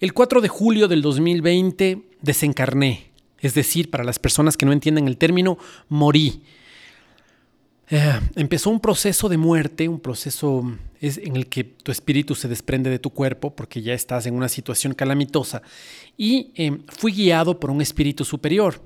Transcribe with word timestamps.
El 0.00 0.12
4 0.12 0.40
de 0.40 0.48
julio 0.48 0.86
del 0.86 1.02
2020 1.02 2.02
desencarné, 2.22 3.10
es 3.40 3.54
decir, 3.54 3.90
para 3.90 4.04
las 4.04 4.20
personas 4.20 4.56
que 4.56 4.64
no 4.64 4.72
entienden 4.72 5.08
el 5.08 5.16
término, 5.16 5.58
morí. 5.88 6.42
Eh, 7.90 8.20
empezó 8.36 8.70
un 8.70 8.78
proceso 8.78 9.28
de 9.28 9.38
muerte, 9.38 9.88
un 9.88 9.98
proceso 9.98 10.62
en 11.00 11.36
el 11.36 11.48
que 11.48 11.64
tu 11.64 11.90
espíritu 11.90 12.36
se 12.36 12.46
desprende 12.46 12.90
de 12.90 13.00
tu 13.00 13.10
cuerpo 13.10 13.56
porque 13.56 13.82
ya 13.82 13.92
estás 13.92 14.26
en 14.26 14.34
una 14.34 14.48
situación 14.48 14.94
calamitosa 14.94 15.62
y 16.16 16.52
em, 16.54 16.82
fui 16.86 17.12
guiado 17.12 17.58
por 17.58 17.70
un 17.70 17.80
espíritu 17.80 18.24
superior. 18.24 18.80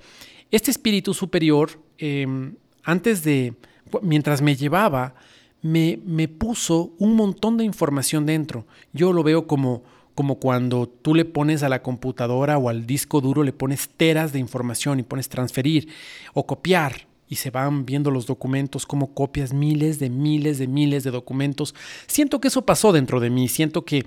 Este 0.51 0.71
espíritu 0.71 1.13
superior, 1.13 1.79
em, 1.99 2.55
antes 2.85 3.23
de, 3.23 3.55
mientras 4.01 4.41
me 4.41 4.57
llevaba, 4.57 5.15
me, 5.61 5.99
me, 6.07 6.27
puso 6.27 6.93
un 6.99 7.15
montón 7.17 7.59
de 7.59 7.65
información 7.65 8.25
dentro. 8.25 8.67
Yo 8.93 9.13
lo 9.13 9.23
veo 9.23 9.47
como, 9.47 9.83
como 10.15 10.37
cuando 10.37 10.89
tú 10.89 11.15
le 11.15 11.25
pones 11.25 11.63
a 11.63 11.69
la 11.69 11.83
computadora 11.83 12.59
o 12.59 12.69
al 12.69 12.87
disco 12.87 13.21
duro, 13.21 13.43
le 13.43 13.53
pones 13.53 13.89
teras 13.97 14.33
de 14.33 14.39
información 14.39 15.01
y 15.01 15.03
pones 15.03 15.29
transferir 15.29 15.89
o 16.35 16.47
copiar 16.47 17.07
y 17.29 17.37
se 17.37 17.51
van 17.51 17.87
viendo 17.87 18.11
los 18.11 18.27
documentos 18.27 18.85
como 18.85 19.15
copias, 19.15 19.55
miles 19.55 19.99
de 19.99 20.11
miles 20.11 20.59
de 20.59 20.67
miles 20.67 21.03
de 21.03 21.11
documentos. 21.11 21.75
Siento 22.07 22.41
que 22.41 22.49
eso 22.49 22.67
pasó 22.67 22.93
dentro 22.93 23.21
de 23.21 23.31
mí, 23.31 23.49
siento 23.49 23.87
que 23.87 24.05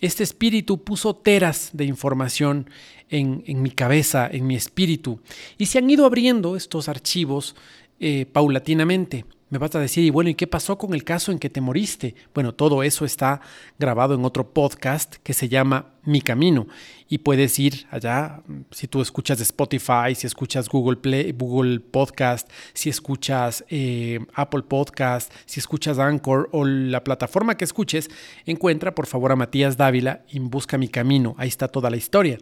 este 0.00 0.22
espíritu 0.22 0.84
puso 0.84 1.16
teras 1.16 1.70
de 1.72 1.86
información 1.86 2.68
en, 3.08 3.42
mi 3.62 3.70
cabeza, 3.70 4.28
en 4.30 4.46
mi 4.46 4.54
espíritu, 4.54 5.20
y 5.56 5.66
se 5.66 5.78
han 5.78 5.88
ido 5.88 6.04
abriendo 6.04 6.56
estos 6.56 6.90
archivos 6.90 7.56
eh, 8.00 8.26
paulatinamente. 8.30 9.24
Me 9.50 9.56
vas 9.56 9.74
a 9.74 9.80
decir, 9.80 10.04
y 10.04 10.10
bueno, 10.10 10.28
¿y 10.28 10.34
qué 10.34 10.46
pasó 10.46 10.76
con 10.76 10.92
el 10.92 11.04
caso 11.04 11.32
en 11.32 11.38
que 11.38 11.48
te 11.48 11.62
moriste? 11.62 12.14
Bueno, 12.34 12.52
todo 12.54 12.82
eso 12.82 13.06
está 13.06 13.40
grabado 13.78 14.14
en 14.14 14.22
otro 14.26 14.52
podcast 14.52 15.16
que 15.22 15.32
se 15.32 15.48
llama 15.48 15.94
Mi 16.04 16.20
Camino. 16.20 16.66
Y 17.08 17.18
puedes 17.18 17.58
ir 17.58 17.86
allá, 17.90 18.42
si 18.70 18.88
tú 18.88 19.00
escuchas 19.00 19.40
Spotify, 19.40 20.14
si 20.14 20.26
escuchas 20.26 20.68
Google 20.68 20.98
Play, 20.98 21.32
Google 21.32 21.80
Podcast, 21.80 22.50
si 22.74 22.90
escuchas 22.90 23.64
eh, 23.70 24.20
Apple 24.34 24.64
Podcast, 24.68 25.32
si 25.46 25.60
escuchas 25.60 25.98
Anchor 25.98 26.50
o 26.52 26.66
la 26.66 27.02
plataforma 27.02 27.56
que 27.56 27.64
escuches, 27.64 28.10
encuentra 28.44 28.94
por 28.94 29.06
favor 29.06 29.32
a 29.32 29.36
Matías 29.36 29.78
Dávila 29.78 30.24
y 30.28 30.40
busca 30.40 30.76
Mi 30.76 30.88
Camino. 30.88 31.34
Ahí 31.38 31.48
está 31.48 31.68
toda 31.68 31.88
la 31.88 31.96
historia. 31.96 32.38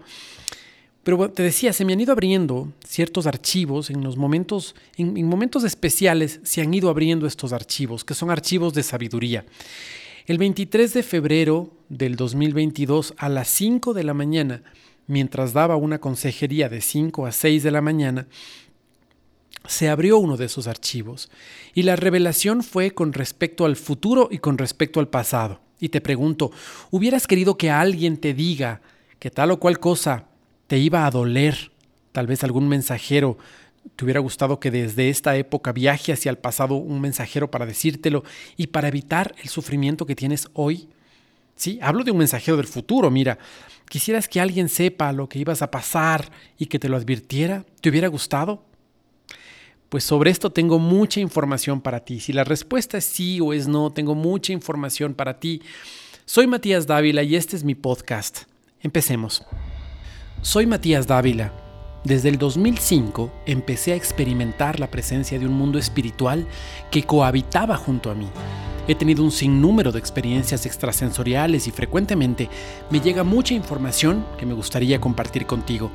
Pero 1.06 1.30
te 1.30 1.44
decía, 1.44 1.72
se 1.72 1.84
me 1.84 1.92
han 1.92 2.00
ido 2.00 2.10
abriendo 2.10 2.72
ciertos 2.84 3.28
archivos 3.28 3.90
en 3.90 4.02
los 4.02 4.16
momentos, 4.16 4.74
en, 4.96 5.24
momentos 5.24 5.62
especiales 5.62 6.40
se 6.42 6.62
han 6.62 6.74
ido 6.74 6.90
abriendo 6.90 7.28
estos 7.28 7.52
archivos, 7.52 8.04
que 8.04 8.12
son 8.12 8.28
archivos 8.28 8.74
de 8.74 8.82
sabiduría. 8.82 9.44
El 10.26 10.38
23 10.38 10.92
de 10.94 11.04
febrero 11.04 11.70
del 11.88 12.16
2022 12.16 13.14
a 13.18 13.28
las 13.28 13.46
5 13.46 13.94
de 13.94 14.02
la 14.02 14.14
mañana, 14.14 14.64
mientras 15.06 15.52
daba 15.52 15.76
una 15.76 16.00
consejería 16.00 16.68
de 16.68 16.80
5 16.80 17.24
a 17.24 17.30
6 17.30 17.62
de 17.62 17.70
la 17.70 17.82
mañana, 17.82 18.26
se 19.68 19.88
abrió 19.88 20.18
uno 20.18 20.36
de 20.36 20.46
esos 20.46 20.66
archivos 20.66 21.30
y 21.72 21.84
la 21.84 21.94
revelación 21.94 22.64
fue 22.64 22.90
con 22.90 23.12
respecto 23.12 23.64
al 23.64 23.76
futuro 23.76 24.26
y 24.28 24.38
con 24.38 24.58
respecto 24.58 24.98
al 24.98 25.06
pasado. 25.06 25.60
Y 25.78 25.90
te 25.90 26.00
pregunto, 26.00 26.50
¿hubieras 26.90 27.28
querido 27.28 27.56
que 27.56 27.70
alguien 27.70 28.16
te 28.16 28.34
diga 28.34 28.80
que 29.20 29.30
tal 29.30 29.52
o 29.52 29.60
cual 29.60 29.78
cosa 29.78 30.26
te 30.66 30.78
iba 30.78 31.06
a 31.06 31.10
doler. 31.10 31.70
Tal 32.12 32.26
vez 32.26 32.44
algún 32.44 32.68
mensajero 32.68 33.38
te 33.94 34.04
hubiera 34.04 34.20
gustado 34.20 34.58
que 34.58 34.70
desde 34.70 35.08
esta 35.08 35.36
época 35.36 35.72
viaje 35.72 36.12
hacia 36.12 36.30
el 36.30 36.38
pasado 36.38 36.74
un 36.74 37.00
mensajero 37.00 37.50
para 37.50 37.66
decírtelo 37.66 38.24
y 38.56 38.68
para 38.68 38.88
evitar 38.88 39.34
el 39.42 39.48
sufrimiento 39.48 40.06
que 40.06 40.16
tienes 40.16 40.48
hoy. 40.54 40.88
Sí, 41.54 41.78
hablo 41.80 42.04
de 42.04 42.10
un 42.10 42.18
mensajero 42.18 42.56
del 42.56 42.66
futuro, 42.66 43.10
mira, 43.10 43.38
quisieras 43.88 44.28
que 44.28 44.40
alguien 44.40 44.68
sepa 44.68 45.12
lo 45.12 45.28
que 45.28 45.38
ibas 45.38 45.62
a 45.62 45.70
pasar 45.70 46.30
y 46.58 46.66
que 46.66 46.78
te 46.78 46.88
lo 46.88 46.96
advirtiera, 46.96 47.64
¿te 47.80 47.88
hubiera 47.88 48.08
gustado? 48.08 48.62
Pues 49.88 50.04
sobre 50.04 50.30
esto 50.30 50.50
tengo 50.50 50.78
mucha 50.78 51.20
información 51.20 51.80
para 51.80 52.00
ti. 52.00 52.20
Si 52.20 52.32
la 52.32 52.44
respuesta 52.44 52.98
es 52.98 53.04
sí 53.04 53.40
o 53.40 53.52
es 53.52 53.68
no, 53.68 53.92
tengo 53.92 54.14
mucha 54.14 54.52
información 54.52 55.14
para 55.14 55.38
ti. 55.38 55.62
Soy 56.24 56.46
Matías 56.46 56.86
Dávila 56.86 57.22
y 57.22 57.36
este 57.36 57.56
es 57.56 57.62
mi 57.62 57.76
podcast. 57.76 58.42
Empecemos. 58.80 59.46
Soy 60.42 60.66
Matías 60.66 61.06
Dávila. 61.06 61.50
Desde 62.04 62.28
el 62.28 62.38
2005 62.38 63.32
empecé 63.46 63.92
a 63.92 63.96
experimentar 63.96 64.78
la 64.78 64.90
presencia 64.90 65.38
de 65.38 65.46
un 65.46 65.54
mundo 65.54 65.78
espiritual 65.78 66.46
que 66.90 67.02
cohabitaba 67.02 67.76
junto 67.76 68.10
a 68.10 68.14
mí. 68.14 68.28
He 68.86 68.94
tenido 68.94 69.24
un 69.24 69.32
sinnúmero 69.32 69.90
de 69.90 69.98
experiencias 69.98 70.66
extrasensoriales 70.66 71.66
y 71.66 71.72
frecuentemente 71.72 72.48
me 72.90 73.00
llega 73.00 73.24
mucha 73.24 73.54
información 73.54 74.24
que 74.38 74.46
me 74.46 74.54
gustaría 74.54 75.00
compartir 75.00 75.46
contigo. 75.46 75.90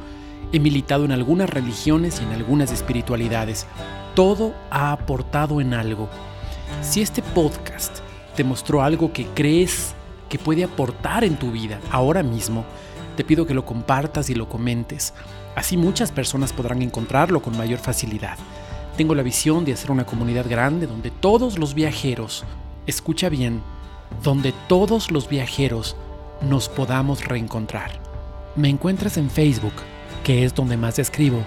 He 0.52 0.60
militado 0.60 1.06
en 1.06 1.14
algunas 1.14 1.50
religiones 1.50 2.20
y 2.20 2.24
en 2.26 2.32
algunas 2.32 2.74
espiritualidades. 2.74 3.68
Todo 4.16 4.54
ha 4.70 4.92
aportado 4.92 5.62
en 5.62 5.74
algo. 5.74 6.10
Si 6.82 7.02
este 7.02 7.22
podcast 7.22 8.00
te 8.36 8.44
mostró 8.44 8.82
algo 8.82 9.14
que 9.14 9.28
crees 9.28 9.94
que 10.28 10.40
puede 10.40 10.64
aportar 10.64 11.24
en 11.24 11.38
tu 11.38 11.52
vida 11.52 11.80
ahora 11.92 12.24
mismo, 12.24 12.66
te 13.22 13.26
pido 13.26 13.46
que 13.46 13.54
lo 13.54 13.66
compartas 13.66 14.32
y 14.32 14.34
lo 14.34 14.50
comentes. 14.50 15.14
Así 15.56 15.78
muchas 15.78 16.12
personas 16.12 16.54
podrán 16.54 16.82
encontrarlo 16.82 17.44
con 17.44 17.56
mayor 17.56 17.78
facilidad. 17.78 18.36
Tengo 18.98 19.14
la 19.14 19.22
visión 19.22 19.64
de 19.64 19.74
hacer 19.74 19.92
una 19.92 20.08
comunidad 20.08 20.50
grande 20.50 20.88
donde 20.88 21.12
todos 21.12 21.60
los 21.60 21.76
viajeros, 21.76 22.46
escucha 22.88 23.30
bien, 23.30 23.62
donde 24.24 24.56
todos 24.68 25.12
los 25.12 25.30
viajeros 25.30 25.96
nos 26.42 26.68
podamos 26.68 27.24
reencontrar. 27.24 27.92
Me 28.56 28.70
encuentras 28.70 29.18
en 29.18 29.30
Facebook, 29.30 29.76
que 30.24 30.44
es 30.44 30.56
donde 30.56 30.78
más 30.78 30.98
escribo, 30.98 31.44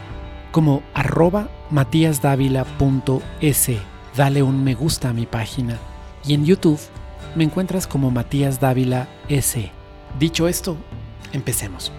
como 0.52 0.84
arroba 0.94 1.48
matíasdávila.es. 1.70 3.70
Dale 4.16 4.44
un 4.44 4.62
me 4.62 4.76
gusta 4.76 5.08
a 5.08 5.12
mi 5.12 5.26
página. 5.26 5.80
Y 6.24 6.34
en 6.34 6.44
YouTube 6.44 6.78
me 7.34 7.42
encuentras 7.42 7.88
como 7.88 8.12
Matías 8.12 8.60
Dávila 8.60 9.08
S. 9.28 9.72
Dicho 10.20 10.46
esto, 10.46 10.76
Empecemos. 11.34 11.90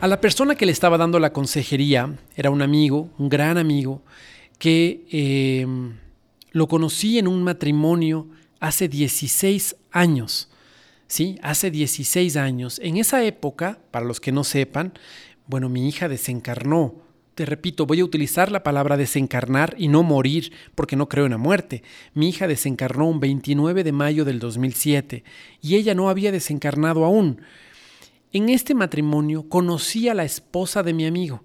A 0.00 0.06
la 0.06 0.20
persona 0.20 0.54
que 0.54 0.64
le 0.64 0.72
estaba 0.72 0.96
dando 0.96 1.18
la 1.18 1.32
consejería 1.32 2.16
era 2.36 2.50
un 2.50 2.62
amigo, 2.62 3.10
un 3.18 3.28
gran 3.28 3.58
amigo, 3.58 4.02
que 4.58 5.04
em, 5.10 5.96
lo 6.52 6.68
conocí 6.68 7.18
en 7.18 7.26
un 7.26 7.42
matrimonio 7.42 8.28
hace 8.60 8.88
16 8.88 9.76
años. 9.90 10.48
¿Sí? 11.08 11.38
Hace 11.42 11.72
16 11.72 12.36
años. 12.36 12.80
En 12.84 12.98
esa 12.98 13.24
época, 13.24 13.80
para 13.90 14.06
los 14.06 14.20
que 14.20 14.30
no 14.30 14.44
sepan, 14.44 14.92
bueno, 15.48 15.68
mi 15.68 15.88
hija 15.88 16.08
desencarnó. 16.08 16.94
Te 17.34 17.46
repito, 17.46 17.84
voy 17.84 17.98
a 17.98 18.04
utilizar 18.04 18.52
la 18.52 18.62
palabra 18.62 18.96
desencarnar 18.96 19.74
y 19.76 19.88
no 19.88 20.04
morir, 20.04 20.52
porque 20.76 20.94
no 20.94 21.08
creo 21.08 21.24
en 21.24 21.32
la 21.32 21.38
muerte. 21.38 21.82
Mi 22.14 22.28
hija 22.28 22.46
desencarnó 22.46 23.08
un 23.08 23.18
29 23.18 23.82
de 23.82 23.92
mayo 23.92 24.24
del 24.24 24.38
2007 24.38 25.24
y 25.60 25.74
ella 25.74 25.96
no 25.96 26.08
había 26.08 26.30
desencarnado 26.30 27.04
aún. 27.04 27.40
En 28.32 28.48
este 28.48 28.76
matrimonio 28.76 29.48
conocí 29.48 30.08
a 30.08 30.14
la 30.14 30.22
esposa 30.22 30.84
de 30.84 30.94
mi 30.94 31.04
amigo. 31.04 31.42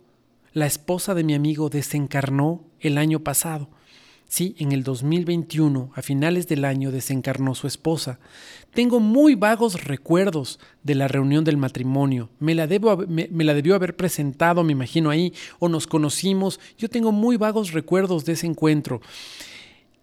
La 0.53 0.67
esposa 0.67 1.15
de 1.15 1.23
mi 1.23 1.33
amigo 1.33 1.69
desencarnó 1.69 2.63
el 2.79 2.99
año 2.99 3.21
pasado. 3.21 3.69
Sí, 4.27 4.55
en 4.59 4.71
el 4.71 4.83
2021, 4.83 5.91
a 5.95 6.01
finales 6.03 6.47
del 6.47 6.63
año, 6.63 6.91
desencarnó 6.91 7.55
su 7.55 7.65
esposa. 7.65 8.19
Tengo 8.71 8.99
muy 8.99 9.33
vagos 9.33 9.83
recuerdos 9.83 10.59
de 10.83 10.93
la 10.93 11.07
reunión 11.07 11.43
del 11.43 11.57
matrimonio. 11.57 12.29
Me 12.39 12.53
la, 12.53 12.67
debo, 12.67 12.97
me, 13.07 13.29
me 13.31 13.43
la 13.43 13.55
debió 13.55 13.73
haber 13.73 13.95
presentado, 13.95 14.63
me 14.63 14.73
imagino 14.73 15.09
ahí, 15.09 15.33
o 15.57 15.69
nos 15.69 15.87
conocimos. 15.87 16.59
Yo 16.77 16.87
tengo 16.87 17.11
muy 17.11 17.35
vagos 17.35 17.71
recuerdos 17.71 18.25
de 18.25 18.33
ese 18.33 18.45
encuentro. 18.45 19.01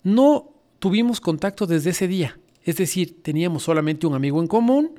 No 0.03 0.51
tuvimos 0.81 1.21
contacto 1.21 1.69
desde 1.69 1.91
ese 1.91 2.09
día. 2.09 2.41
Es 2.65 2.77
decir, 2.77 3.23
teníamos 3.23 3.63
solamente 3.63 4.09
un 4.09 4.15
amigo 4.15 4.41
en 4.41 4.49
común 4.49 4.97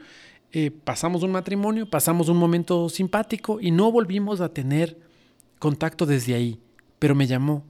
eh, 0.55 0.69
pasamos 0.69 1.23
un 1.23 1.31
matrimonio, 1.31 1.89
pasamos 1.89 2.29
un 2.29 2.37
momento 2.37 2.87
simpático 2.87 3.59
y 3.59 3.71
no 3.71 3.91
volvimos 3.91 4.39
a 4.39 4.53
tener 4.53 4.99
contacto 5.57 6.05
desde 6.05 6.35
ahí. 6.35 6.59
Pero 6.99 7.15
me 7.15 7.25
llamó. 7.25 7.65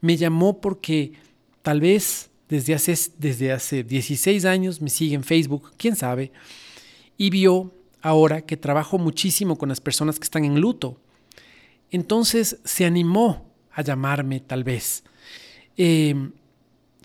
Me 0.00 0.16
llamó 0.16 0.58
porque 0.62 1.12
tal 1.60 1.80
vez 1.80 2.30
desde 2.48 2.74
hace, 2.74 2.96
desde 3.18 3.52
hace 3.52 3.84
16 3.84 4.46
años 4.46 4.80
me 4.80 4.88
sigue 4.88 5.14
en 5.14 5.24
Facebook, 5.24 5.72
quién 5.76 5.94
sabe, 5.94 6.32
y 7.18 7.28
vio 7.28 7.74
ahora 8.00 8.40
que 8.40 8.56
trabajo 8.56 8.96
muchísimo 8.96 9.58
con 9.58 9.68
las 9.68 9.82
personas 9.82 10.18
que 10.18 10.24
están 10.24 10.46
en 10.46 10.58
luto. 10.58 10.98
Entonces 11.90 12.60
se 12.64 12.86
animó 12.86 13.44
a 13.72 13.82
llamarme 13.82 14.40
tal 14.40 14.64
vez. 14.64 15.04
Em, 15.76 16.32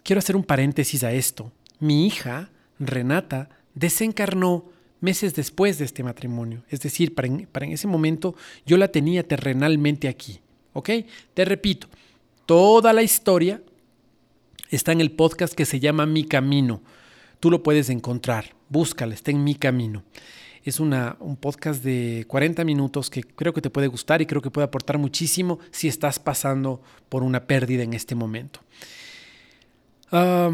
quiero 0.04 0.20
hacer 0.20 0.38
un 0.38 0.44
paréntesis 0.44 1.04
a 1.04 1.12
esto. 1.12 1.52
Mi 1.80 2.08
hija, 2.08 2.50
Renata, 2.80 3.50
desencarnó 3.76 4.72
meses 5.02 5.36
después 5.36 5.78
de 5.78 5.86
este 5.86 6.04
matrimonio. 6.04 6.64
Es 6.70 6.80
decir, 6.80 7.14
para 7.14 7.28
en, 7.28 7.48
para 7.52 7.66
en 7.66 7.74
ese 7.74 7.88
momento 7.88 8.36
yo 8.66 8.78
la 8.78 8.88
tenía 8.88 9.28
terrenalmente 9.28 10.08
aquí. 10.08 10.40
¿Ok? 10.74 10.90
Te 11.34 11.44
repito, 11.44 11.88
toda 12.46 12.94
la 12.94 13.04
historia 13.04 13.62
está 14.70 14.94
en 14.94 15.02
el 15.02 15.12
podcast 15.12 15.54
que 15.54 15.66
se 15.66 15.80
llama 15.80 16.06
Mi 16.06 16.24
Camino. 16.24 16.82
Tú 17.40 17.52
lo 17.52 17.62
puedes 17.64 17.90
encontrar, 17.90 18.56
búscala, 18.70 19.14
está 19.14 19.32
en 19.32 19.44
Mi 19.44 19.56
Camino. 19.56 20.04
Es 20.64 20.80
una, 20.80 21.18
un 21.20 21.38
podcast 21.38 21.84
de 21.84 22.26
40 22.28 22.64
minutos 22.64 23.10
que 23.10 23.24
creo 23.24 23.52
que 23.52 23.62
te 23.62 23.72
puede 23.72 23.88
gustar 23.88 24.22
y 24.22 24.28
creo 24.28 24.44
que 24.44 24.52
puede 24.52 24.66
aportar 24.66 25.00
muchísimo 25.00 25.60
si 25.72 25.88
estás 25.88 26.20
pasando 26.20 26.82
por 27.10 27.24
una 27.24 27.48
pérdida 27.48 27.82
en 27.84 27.94
este 27.94 28.14
momento. 28.14 28.60
Ah, 30.12 30.52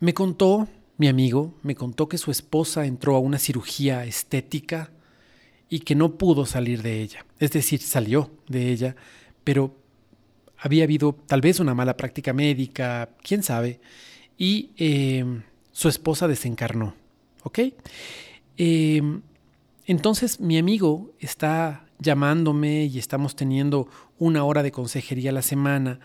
me 0.00 0.12
contó 0.12 0.68
mi 1.02 1.08
amigo, 1.08 1.52
me 1.64 1.74
contó 1.74 2.08
que 2.08 2.16
su 2.16 2.30
esposa 2.30 2.86
entró 2.86 3.16
a 3.16 3.18
una 3.18 3.40
cirugía 3.40 4.04
estética 4.04 4.92
y 5.68 5.80
que 5.80 5.96
no 5.96 6.16
pudo 6.16 6.46
salir 6.46 6.80
de 6.80 7.02
ella. 7.02 7.26
Es 7.40 7.50
decir, 7.50 7.80
salió 7.80 8.30
de 8.46 8.70
ella, 8.70 8.94
pero 9.42 9.74
había 10.56 10.84
habido 10.84 11.12
tal 11.26 11.40
vez 11.40 11.58
una 11.58 11.74
mala 11.74 11.96
práctica 11.96 12.32
médica, 12.32 13.08
quién 13.20 13.42
sabe, 13.42 13.80
y 14.38 14.70
eh, 14.76 15.24
su 15.72 15.88
esposa 15.88 16.28
desencarnó. 16.28 16.94
¿Ok? 17.42 17.58
Em, 18.56 19.22
entonces 19.86 20.38
mi 20.38 20.56
amigo 20.56 21.10
está 21.18 21.84
llamándome 21.98 22.84
y 22.84 23.00
estamos 23.00 23.34
teniendo 23.34 23.88
una 24.20 24.44
hora 24.44 24.62
de 24.62 24.70
consejería 24.70 25.30
a 25.30 25.34
la 25.34 25.42
semana 25.42 25.98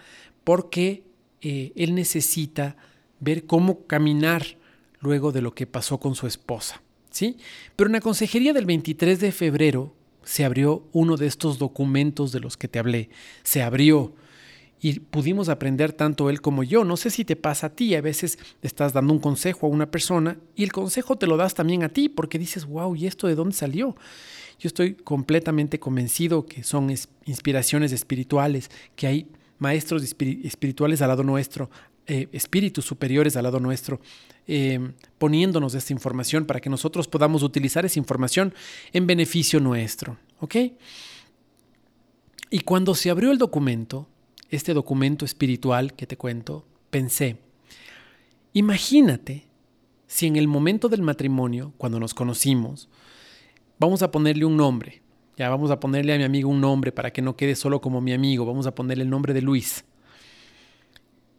porque 0.43 1.03
eh, 1.41 1.71
él 1.75 1.93
necesita 1.93 2.77
ver 3.19 3.45
cómo 3.45 3.85
caminar 3.85 4.57
luego 4.99 5.31
de 5.31 5.41
lo 5.41 5.53
que 5.53 5.67
pasó 5.67 5.99
con 5.99 6.15
su 6.15 6.27
esposa. 6.27 6.81
¿sí? 7.11 7.37
Pero 7.75 7.87
en 7.87 7.93
la 7.93 8.01
consejería 8.01 8.53
del 8.53 8.65
23 8.65 9.19
de 9.19 9.31
febrero 9.31 9.93
se 10.23 10.43
abrió 10.43 10.83
uno 10.91 11.17
de 11.17 11.27
estos 11.27 11.57
documentos 11.57 12.31
de 12.31 12.39
los 12.39 12.57
que 12.57 12.67
te 12.67 12.79
hablé. 12.79 13.09
Se 13.43 13.63
abrió 13.63 14.13
y 14.79 14.99
pudimos 14.99 15.49
aprender 15.49 15.93
tanto 15.93 16.29
él 16.29 16.41
como 16.41 16.63
yo. 16.63 16.83
No 16.83 16.97
sé 16.97 17.09
si 17.09 17.25
te 17.25 17.35
pasa 17.35 17.67
a 17.67 17.69
ti, 17.71 17.95
a 17.95 18.01
veces 18.01 18.37
estás 18.61 18.93
dando 18.93 19.13
un 19.13 19.19
consejo 19.19 19.65
a 19.65 19.69
una 19.69 19.89
persona 19.89 20.37
y 20.55 20.63
el 20.63 20.71
consejo 20.71 21.17
te 21.17 21.27
lo 21.27 21.37
das 21.37 21.53
también 21.53 21.83
a 21.83 21.89
ti 21.89 22.09
porque 22.09 22.37
dices, 22.37 22.65
wow, 22.65 22.95
¿y 22.95 23.07
esto 23.07 23.27
de 23.27 23.35
dónde 23.35 23.55
salió? 23.55 23.95
Yo 24.59 24.67
estoy 24.67 24.95
completamente 24.95 25.79
convencido 25.79 26.45
que 26.45 26.63
son 26.63 26.93
inspiraciones 27.25 27.91
espirituales, 27.91 28.69
que 28.95 29.07
hay 29.07 29.27
maestros 29.59 30.03
espirituales 30.03 31.01
al 31.01 31.09
lado 31.09 31.23
nuestro, 31.23 31.69
eh, 32.07 32.29
espíritus 32.31 32.85
superiores 32.85 33.35
al 33.35 33.43
lado 33.43 33.59
nuestro, 33.59 33.99
eh, 34.47 34.93
poniéndonos 35.17 35.73
esta 35.73 35.91
información 35.91 36.45
para 36.45 36.61
que 36.61 36.69
nosotros 36.69 37.07
podamos 37.07 37.43
utilizar 37.43 37.85
esa 37.85 37.99
información 37.99 38.53
en 38.93 39.07
beneficio 39.07 39.59
nuestro. 39.59 40.17
¿Ok? 40.39 40.55
Y 42.49 42.59
cuando 42.61 42.95
se 42.95 43.09
abrió 43.09 43.31
el 43.31 43.37
documento, 43.37 44.07
este 44.49 44.73
documento 44.73 45.25
espiritual 45.25 45.93
que 45.95 46.07
te 46.07 46.15
cuento, 46.15 46.65
pensé, 46.89 47.37
imagínate 48.53 49.47
si 50.07 50.27
en 50.27 50.37
el 50.37 50.47
momento 50.47 50.87
del 50.87 51.01
matrimonio, 51.01 51.73
cuando 51.77 51.99
nos 51.99 52.13
conocimos, 52.13 52.87
vamos 53.79 54.01
a 54.01 54.11
ponerle 54.11 54.45
un 54.45 54.55
nombre, 54.55 55.01
ya 55.35 55.49
vamos 55.49 55.71
a 55.71 55.79
ponerle 55.81 56.13
a 56.13 56.17
mi 56.17 56.23
amigo 56.23 56.49
un 56.49 56.61
nombre 56.61 56.93
para 56.93 57.11
que 57.11 57.21
no 57.21 57.35
quede 57.35 57.55
solo 57.55 57.81
como 57.81 57.99
mi 57.99 58.13
amigo, 58.13 58.45
vamos 58.45 58.65
a 58.65 58.73
ponerle 58.73 59.03
el 59.03 59.09
nombre 59.09 59.33
de 59.33 59.41
Luis. 59.41 59.83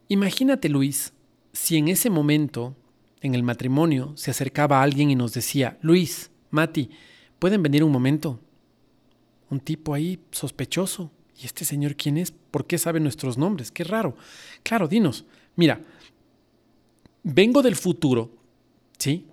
Imagínate, 0.08 0.68
Luis, 0.68 1.12
si 1.52 1.76
en 1.76 1.88
ese 1.88 2.10
momento, 2.10 2.76
en 3.20 3.34
el 3.34 3.42
matrimonio, 3.42 4.12
se 4.16 4.30
acercaba 4.30 4.82
alguien 4.82 5.10
y 5.10 5.16
nos 5.16 5.32
decía, 5.32 5.78
Luis, 5.82 6.30
Mati, 6.50 6.90
¿pueden 7.38 7.62
venir 7.62 7.84
un 7.84 7.92
momento? 7.92 8.40
Un 9.50 9.60
tipo 9.60 9.94
ahí 9.94 10.18
sospechoso, 10.30 11.10
¿Y 11.40 11.46
este 11.46 11.64
señor 11.64 11.94
quién 11.94 12.18
es? 12.18 12.32
¿Por 12.32 12.66
qué 12.66 12.78
sabe 12.78 12.98
nuestros 12.98 13.38
nombres? 13.38 13.70
Qué 13.70 13.84
raro. 13.84 14.16
Claro, 14.64 14.88
dinos. 14.88 15.24
Mira, 15.54 15.80
vengo 17.22 17.62
del 17.62 17.76
futuro, 17.76 18.30
¿sí? 18.98 19.24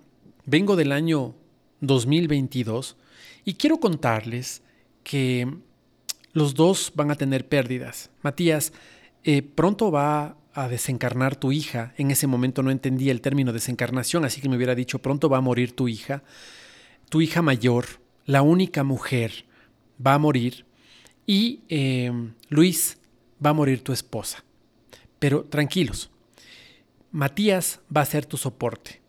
Vengo 0.44 0.76
del 0.76 0.92
año 0.92 1.34
2022 1.80 2.96
y 3.44 3.54
quiero 3.54 3.80
contarles 3.80 4.62
que 5.02 5.52
los 6.32 6.54
dos 6.54 6.92
van 6.94 7.10
a 7.10 7.16
tener 7.16 7.48
pérdidas. 7.48 8.10
Matías, 8.22 8.72
eh, 9.24 9.42
pronto 9.42 9.90
va 9.90 10.36
a 10.56 10.68
desencarnar 10.68 11.36
tu 11.36 11.52
hija. 11.52 11.92
En 11.98 12.10
ese 12.10 12.26
momento 12.26 12.62
no 12.62 12.70
entendía 12.70 13.12
el 13.12 13.20
término 13.20 13.52
desencarnación, 13.52 14.24
así 14.24 14.40
que 14.40 14.48
me 14.48 14.56
hubiera 14.56 14.74
dicho, 14.74 15.00
pronto 15.00 15.28
va 15.28 15.38
a 15.38 15.42
morir 15.42 15.76
tu 15.76 15.86
hija. 15.86 16.22
Tu 17.10 17.20
hija 17.20 17.42
mayor, 17.42 17.84
la 18.24 18.40
única 18.40 18.82
mujer, 18.82 19.44
va 20.04 20.14
a 20.14 20.18
morir 20.18 20.64
y 21.26 21.60
eh, 21.68 22.10
Luis, 22.48 22.98
va 23.44 23.50
a 23.50 23.54
morir 23.54 23.84
tu 23.84 23.92
esposa. 23.92 24.44
Pero 25.18 25.44
tranquilos, 25.44 26.10
Matías 27.12 27.80
va 27.94 28.00
a 28.00 28.06
ser 28.06 28.24
tu 28.24 28.38
soporte. 28.38 29.00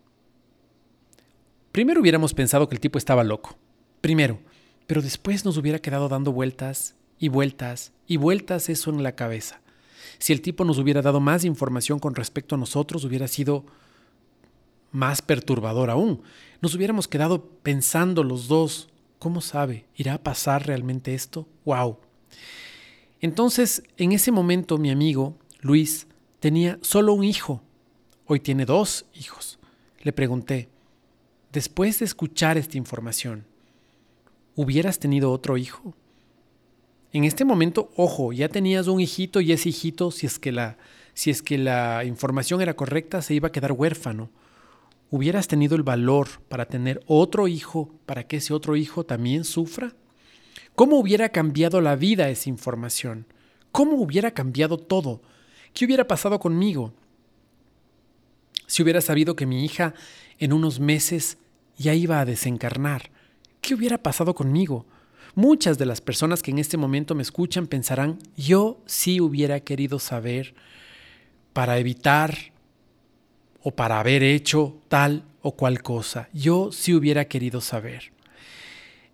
Primero 1.72 2.02
hubiéramos 2.02 2.34
pensado 2.34 2.68
que 2.68 2.76
el 2.76 2.82
tipo 2.82 2.98
estaba 2.98 3.24
loco. 3.24 3.58
Primero, 4.02 4.40
pero 4.86 5.02
después 5.02 5.46
nos 5.46 5.58
hubiera 5.58 5.80
quedado 5.80 6.10
dando 6.10 6.34
vueltas 6.34 6.96
y 7.20 7.30
vueltas 7.30 7.94
y 8.06 8.18
vueltas 8.18 8.68
eso 8.70 8.90
en 8.90 9.02
la 9.02 9.14
cabeza. 9.14 9.62
Si 10.18 10.34
el 10.34 10.42
tipo 10.42 10.66
nos 10.66 10.78
hubiera 10.78 11.02
dado 11.02 11.20
más 11.20 11.46
información 11.46 12.00
con 12.00 12.16
respecto 12.16 12.56
a 12.56 12.58
nosotros, 12.58 13.04
hubiera 13.04 13.28
sido 13.28 13.66
más 14.92 15.22
perturbador 15.22 15.90
aún. 15.90 16.22
Nos 16.62 16.76
hubiéramos 16.76 17.08
quedado 17.08 17.46
pensando 17.64 18.24
los 18.24 18.48
dos, 18.48 18.90
¿cómo 19.20 19.42
sabe? 19.42 19.86
¿Irá 19.96 20.16
a 20.16 20.24
pasar 20.24 20.66
realmente 20.66 21.14
esto? 21.14 21.48
¡Wow! 21.66 22.00
Entonces, 23.20 23.84
en 23.98 24.12
ese 24.12 24.32
momento 24.32 24.78
mi 24.78 24.92
amigo, 24.92 25.38
Luis, 25.62 26.08
tenía 26.40 26.78
solo 26.82 27.14
un 27.14 27.24
hijo. 27.24 27.62
Hoy 28.26 28.40
tiene 28.40 28.66
dos 28.66 29.06
hijos. 29.14 29.60
Le 30.02 30.14
pregunté, 30.14 30.70
después 31.52 32.00
de 32.00 32.06
escuchar 32.06 32.58
esta 32.58 32.78
información, 32.78 33.46
¿hubieras 34.56 35.00
tenido 35.00 35.32
otro 35.32 35.58
hijo? 35.58 35.96
En 37.18 37.24
este 37.24 37.46
momento, 37.46 37.90
ojo, 37.96 38.32
ya 38.32 38.48
tenías 38.48 38.86
un 38.86 39.00
hijito 39.00 39.42
y 39.42 39.52
ese 39.52 39.70
hijito, 39.70 40.12
si 40.12 40.28
es 40.28 40.38
que 40.38 40.52
la, 40.52 40.78
si 41.16 41.32
es 41.32 41.42
que 41.42 41.58
la 41.58 42.06
información 42.06 42.62
era 42.62 42.76
correcta, 42.76 43.24
se 43.24 43.34
iba 43.34 43.48
a 43.48 43.52
quedar 43.52 43.72
huérfano. 43.72 44.30
¿Hubieras 45.10 45.48
tenido 45.48 45.76
el 45.76 45.82
valor 45.82 46.28
para 46.48 46.68
tener 46.68 47.02
otro 47.08 47.48
hijo 47.48 47.90
para 48.06 48.28
que 48.28 48.38
ese 48.38 48.54
otro 48.54 48.76
hijo 48.76 49.04
también 49.04 49.46
sufra? 49.46 49.94
¿Cómo 50.76 51.00
hubiera 51.00 51.30
cambiado 51.30 51.82
la 51.82 51.96
vida 51.96 52.30
esa 52.30 52.50
información? 52.52 53.26
¿Cómo 53.72 53.96
hubiera 53.96 54.30
cambiado 54.30 54.78
todo? 54.78 55.24
¿Qué 55.74 55.86
hubiera 55.86 56.06
pasado 56.06 56.40
conmigo? 56.40 56.94
Si 58.68 58.84
hubiera 58.84 59.02
sabido 59.02 59.36
que 59.36 59.48
mi 59.48 59.66
hija 59.66 59.96
en 60.38 60.54
unos 60.54 60.80
meses 60.80 61.40
ya 61.80 61.96
iba 61.96 62.20
a 62.20 62.26
desencarnar, 62.26 63.10
¿qué 63.62 63.74
hubiera 63.74 64.04
pasado 64.04 64.36
conmigo? 64.36 64.86
Muchas 65.38 65.78
de 65.78 65.86
las 65.86 66.02
personas 66.02 66.42
que 66.42 66.50
en 66.50 66.58
este 66.58 66.78
momento 66.78 67.14
me 67.14 67.22
escuchan 67.22 67.68
pensarán, 67.68 68.18
yo 68.36 68.82
sí 68.88 69.22
hubiera 69.22 69.60
querido 69.60 70.00
saber 70.00 70.56
para 71.54 71.78
evitar 71.78 72.36
o 73.62 73.70
para 73.70 74.00
haber 74.00 74.24
hecho 74.24 74.82
tal 74.88 75.26
o 75.44 75.52
cual 75.52 75.84
cosa. 75.84 76.28
Yo 76.34 76.72
sí 76.72 76.96
hubiera 76.96 77.26
querido 77.26 77.62
saber. 77.62 78.12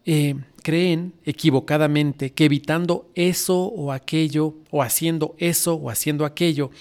Eh, 0.05 0.35
creen 0.61 1.13
equivocadamente 1.25 2.31
que 2.31 2.45
evitando 2.45 3.11
eso 3.15 3.65
o 3.65 3.91
aquello, 3.91 4.55
o 4.71 4.81
haciendo 4.81 5.35
eso 5.39 5.73
o 5.73 5.89
haciendo 5.89 6.23
aquello, 6.23 6.71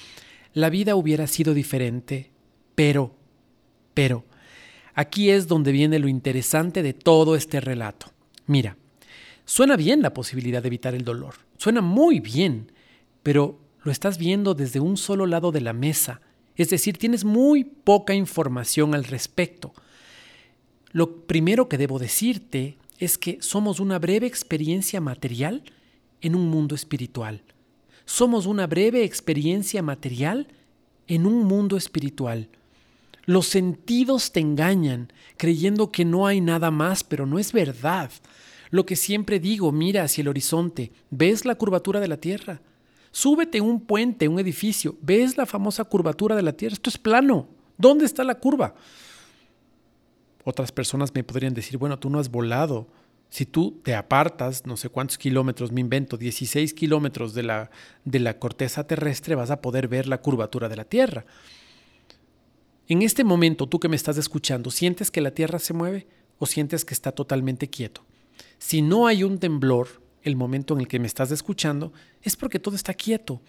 la 0.54 0.70
vida 0.70 0.94
hubiera 0.94 1.26
sido 1.26 1.52
diferente. 1.52 2.30
Pero, 2.76 3.16
pero, 3.92 4.24
aquí 4.94 5.30
es 5.30 5.48
donde 5.48 5.72
viene 5.72 5.98
lo 5.98 6.06
interesante 6.06 6.84
de 6.84 6.92
todo 6.92 7.34
este 7.34 7.60
relato. 7.60 8.06
Mira, 8.46 8.76
suena 9.44 9.76
bien 9.76 10.02
la 10.02 10.14
posibilidad 10.14 10.62
de 10.62 10.68
evitar 10.68 10.94
el 10.94 11.04
dolor, 11.04 11.34
suena 11.56 11.80
muy 11.80 12.20
bien, 12.20 12.72
pero 13.22 13.58
lo 13.82 13.92
estás 13.92 14.18
viendo 14.18 14.54
desde 14.54 14.80
un 14.80 14.96
solo 14.96 15.26
lado 15.26 15.52
de 15.52 15.60
la 15.60 15.72
mesa, 15.72 16.20
es 16.56 16.70
decir, 16.70 16.98
tienes 16.98 17.24
muy 17.24 17.64
poca 17.64 18.14
información 18.14 18.94
al 18.94 19.04
respecto. 19.04 19.72
Lo 20.92 21.22
primero 21.26 21.68
que 21.68 21.78
debo 21.78 21.98
decirte 21.98 22.76
es 22.98 23.16
que 23.16 23.38
somos 23.40 23.80
una 23.80 23.98
breve 23.98 24.26
experiencia 24.26 25.00
material 25.00 25.64
en 26.20 26.34
un 26.36 26.48
mundo 26.48 26.74
espiritual. 26.74 27.42
Somos 28.04 28.46
una 28.46 28.66
breve 28.66 29.04
experiencia 29.04 29.82
material 29.82 30.48
en 31.06 31.26
un 31.26 31.44
mundo 31.44 31.76
espiritual. 31.76 32.48
Los 33.24 33.46
sentidos 33.46 34.32
te 34.32 34.40
engañan 34.40 35.12
creyendo 35.36 35.90
que 35.90 36.04
no 36.04 36.26
hay 36.26 36.40
nada 36.40 36.70
más, 36.70 37.04
pero 37.04 37.26
no 37.26 37.38
es 37.38 37.52
verdad. 37.52 38.10
Lo 38.72 38.86
que 38.86 38.96
siempre 38.96 39.38
digo, 39.38 39.70
mira 39.70 40.02
hacia 40.02 40.22
el 40.22 40.28
horizonte, 40.28 40.92
ves 41.10 41.44
la 41.44 41.54
curvatura 41.54 42.00
de 42.00 42.08
la 42.08 42.16
Tierra. 42.16 42.62
Súbete 43.10 43.60
un 43.60 43.82
puente, 43.82 44.28
un 44.28 44.40
edificio, 44.40 44.96
ves 45.02 45.36
la 45.36 45.44
famosa 45.44 45.84
curvatura 45.84 46.34
de 46.34 46.42
la 46.42 46.54
Tierra. 46.54 46.72
Esto 46.72 46.88
es 46.88 46.96
plano. 46.96 47.48
¿Dónde 47.76 48.06
está 48.06 48.24
la 48.24 48.36
curva? 48.36 48.74
Otras 50.42 50.72
personas 50.72 51.14
me 51.14 51.22
podrían 51.22 51.52
decir, 51.52 51.76
bueno, 51.76 51.98
tú 51.98 52.08
no 52.08 52.18
has 52.18 52.30
volado. 52.30 52.88
Si 53.28 53.44
tú 53.44 53.78
te 53.84 53.94
apartas, 53.94 54.64
no 54.64 54.78
sé 54.78 54.88
cuántos 54.88 55.18
kilómetros, 55.18 55.70
me 55.70 55.82
invento, 55.82 56.16
16 56.16 56.72
kilómetros 56.72 57.34
de 57.34 57.42
la, 57.42 57.70
de 58.06 58.20
la 58.20 58.38
corteza 58.38 58.86
terrestre, 58.86 59.34
vas 59.34 59.50
a 59.50 59.60
poder 59.60 59.86
ver 59.86 60.08
la 60.08 60.22
curvatura 60.22 60.70
de 60.70 60.76
la 60.76 60.84
Tierra. 60.84 61.26
En 62.88 63.02
este 63.02 63.22
momento, 63.22 63.68
tú 63.68 63.78
que 63.78 63.88
me 63.88 63.96
estás 63.96 64.16
escuchando, 64.16 64.70
¿sientes 64.70 65.10
que 65.10 65.20
la 65.20 65.32
Tierra 65.32 65.58
se 65.58 65.74
mueve? 65.74 66.06
o 66.42 66.46
sientes 66.46 66.84
que 66.84 66.92
está 66.92 67.12
totalmente 67.12 67.70
quieto. 67.70 68.02
Si 68.64 68.80
no 68.80 69.08
hay 69.08 69.24
un 69.24 69.40
temblor, 69.40 69.88
el 70.22 70.36
momento 70.36 70.72
en 70.72 70.80
el 70.80 70.88
que 70.88 71.00
me 71.00 71.08
estás 71.08 71.32
escuchando, 71.32 71.92
es 72.22 72.36
porque 72.36 72.60
todo 72.60 72.76
está 72.76 72.94
quieto. 72.94 73.42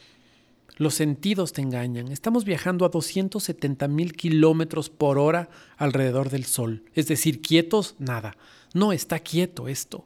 Los 0.78 0.96
sentidos 0.96 1.54
te 1.54 1.62
engañan. 1.62 2.12
Estamos 2.12 2.46
viajando 2.46 2.84
a 2.84 2.90
270 2.90 3.88
mil 3.90 4.14
kilómetros 4.14 4.90
por 4.90 5.20
hora 5.20 5.52
alrededor 5.78 6.32
del 6.32 6.46
Sol. 6.46 6.84
Es 6.96 7.08
decir, 7.08 7.44
quietos, 7.44 7.94
nada. 8.00 8.36
No 8.74 8.92
está 8.92 9.20
quieto 9.20 9.68
esto. 9.68 10.04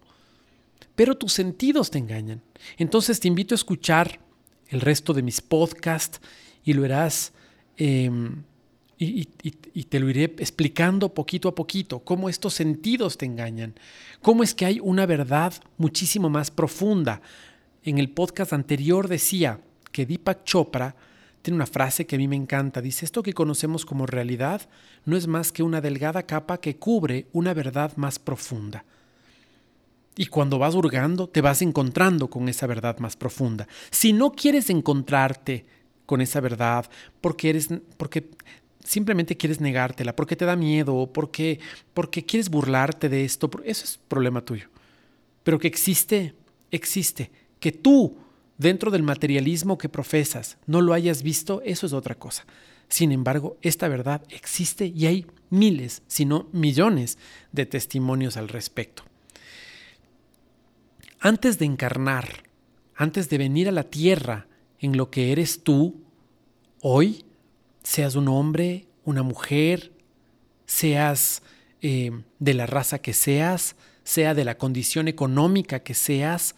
Pero 0.93 1.15
tus 1.15 1.31
sentidos 1.31 1.89
te 1.89 1.99
engañan. 1.99 2.43
Entonces 2.77 3.21
te 3.21 3.29
invito 3.29 3.55
a 3.55 3.61
escuchar 3.61 4.19
el 4.67 4.81
resto 4.81 5.13
de 5.13 5.23
mis 5.23 5.39
podcasts 5.39 6.19
y 6.65 6.73
lo 6.73 6.81
verás. 6.81 7.31
Em, 7.77 8.43
y, 8.99 9.25
te 9.83 9.99
lo 9.99 10.09
iré 10.09 10.23
explicando 10.23 11.13
poquito 11.13 11.49
a 11.49 11.55
poquito, 11.55 11.99
cómo 11.99 12.29
estos 12.29 12.55
sentidos 12.55 13.17
te 13.17 13.25
engañan, 13.25 13.75
cómo 14.21 14.43
es 14.43 14.55
que 14.55 14.65
hay 14.65 14.79
una 14.79 15.05
verdad 15.05 15.53
muchísimo 15.77 16.29
más 16.29 16.49
profunda. 16.49 17.21
En 17.83 17.99
el 17.99 18.09
podcast 18.09 18.53
anterior 18.53 19.07
decía, 19.07 19.59
que 19.97 20.05
Deepak 20.05 20.43
Chopra 20.43 20.95
tiene 21.41 21.55
una 21.55 21.65
frase 21.65 22.05
que 22.05 22.15
a 22.15 22.19
mí 22.19 22.27
me 22.27 22.35
encanta. 22.35 22.81
Dice, 22.81 23.03
esto 23.03 23.23
que 23.23 23.33
conocemos 23.33 23.83
como 23.83 24.05
realidad 24.05 24.69
no 25.05 25.17
es 25.17 25.25
más 25.25 25.51
que 25.51 25.63
una 25.63 25.81
delgada 25.81 26.23
capa 26.23 26.59
que 26.59 26.77
cubre 26.77 27.25
una 27.33 27.53
verdad 27.55 27.95
más 27.95 28.19
profunda. 28.19 28.85
Y 30.15 30.27
cuando 30.27 30.59
vas 30.59 30.75
hurgando, 30.75 31.27
te 31.27 31.41
vas 31.41 31.63
encontrando 31.63 32.29
con 32.29 32.47
esa 32.47 32.67
verdad 32.67 32.99
más 32.99 33.15
profunda. 33.15 33.67
Si 33.89 34.13
no 34.13 34.33
quieres 34.33 34.69
encontrarte 34.69 35.65
con 36.05 36.21
esa 36.21 36.41
verdad 36.41 36.89
porque 37.19 37.49
eres 37.49 37.69
porque 37.97 38.29
simplemente 38.87 39.37
quieres 39.37 39.59
negártela, 39.59 40.15
porque 40.15 40.35
te 40.35 40.45
da 40.45 40.55
miedo, 40.55 41.11
porque 41.13 41.59
porque 41.93 42.25
quieres 42.25 42.49
burlarte 42.49 43.09
de 43.09 43.25
esto, 43.25 43.49
eso 43.65 43.83
es 43.83 43.99
problema 44.07 44.41
tuyo. 44.41 44.69
Pero 45.43 45.59
que 45.59 45.67
existe, 45.67 46.33
existe, 46.71 47.29
que 47.59 47.71
tú 47.71 48.17
dentro 48.57 48.89
del 48.89 49.03
materialismo 49.03 49.77
que 49.77 49.89
profesas 49.89 50.57
no 50.65 50.81
lo 50.81 50.93
hayas 50.93 51.21
visto, 51.21 51.61
eso 51.63 51.85
es 51.85 51.93
otra 51.93 52.15
cosa. 52.15 52.45
Sin 52.89 53.11
embargo, 53.11 53.57
esta 53.61 53.87
verdad 53.87 54.23
existe 54.29 54.87
y 54.87 55.05
hay 55.05 55.25
miles, 55.49 56.03
si 56.07 56.25
no 56.25 56.47
millones, 56.53 57.17
de 57.51 57.65
testimonios 57.65 58.37
al 58.37 58.47
respecto. 58.47 59.03
Antes 61.19 61.59
de 61.59 61.65
encarnar, 61.65 62.43
antes 62.95 63.29
de 63.29 63.37
venir 63.37 63.67
a 63.67 63.73
la 63.73 63.83
tierra 63.83 64.47
en 64.79 64.95
lo 64.95 65.09
que 65.09 65.31
eres 65.31 65.63
tú, 65.63 66.01
hoy, 66.81 67.25
seas 67.87 68.15
un 68.15 68.27
hombre, 68.27 68.85
una 69.05 69.23
mujer, 69.23 69.93
seas 70.65 71.41
eh, 71.81 72.11
de 72.37 72.53
la 72.53 72.65
raza 72.65 72.99
que 72.99 73.13
seas, 73.13 73.77
sea 74.03 74.33
de 74.33 74.43
la 74.43 74.57
condición 74.57 75.07
económica 75.07 75.79
que 75.79 75.93
seas, 75.93 76.55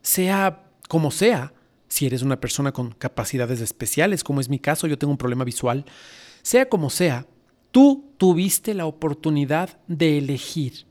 sea 0.00 0.64
como 0.88 1.10
sea, 1.10 1.52
si 1.88 2.06
eres 2.06 2.22
una 2.22 2.40
persona 2.40 2.72
con 2.72 2.92
capacidades 2.92 3.60
especiales, 3.60 4.24
como 4.24 4.40
es 4.40 4.48
mi 4.48 4.58
caso, 4.58 4.86
yo 4.86 4.96
tengo 4.96 5.10
un 5.10 5.18
problema 5.18 5.44
visual, 5.44 5.84
sea 6.40 6.70
como 6.70 6.88
sea, 6.88 7.26
tú 7.70 8.06
tuviste 8.16 8.72
la 8.72 8.86
oportunidad 8.86 9.78
de 9.88 10.16
elegir. 10.16 10.86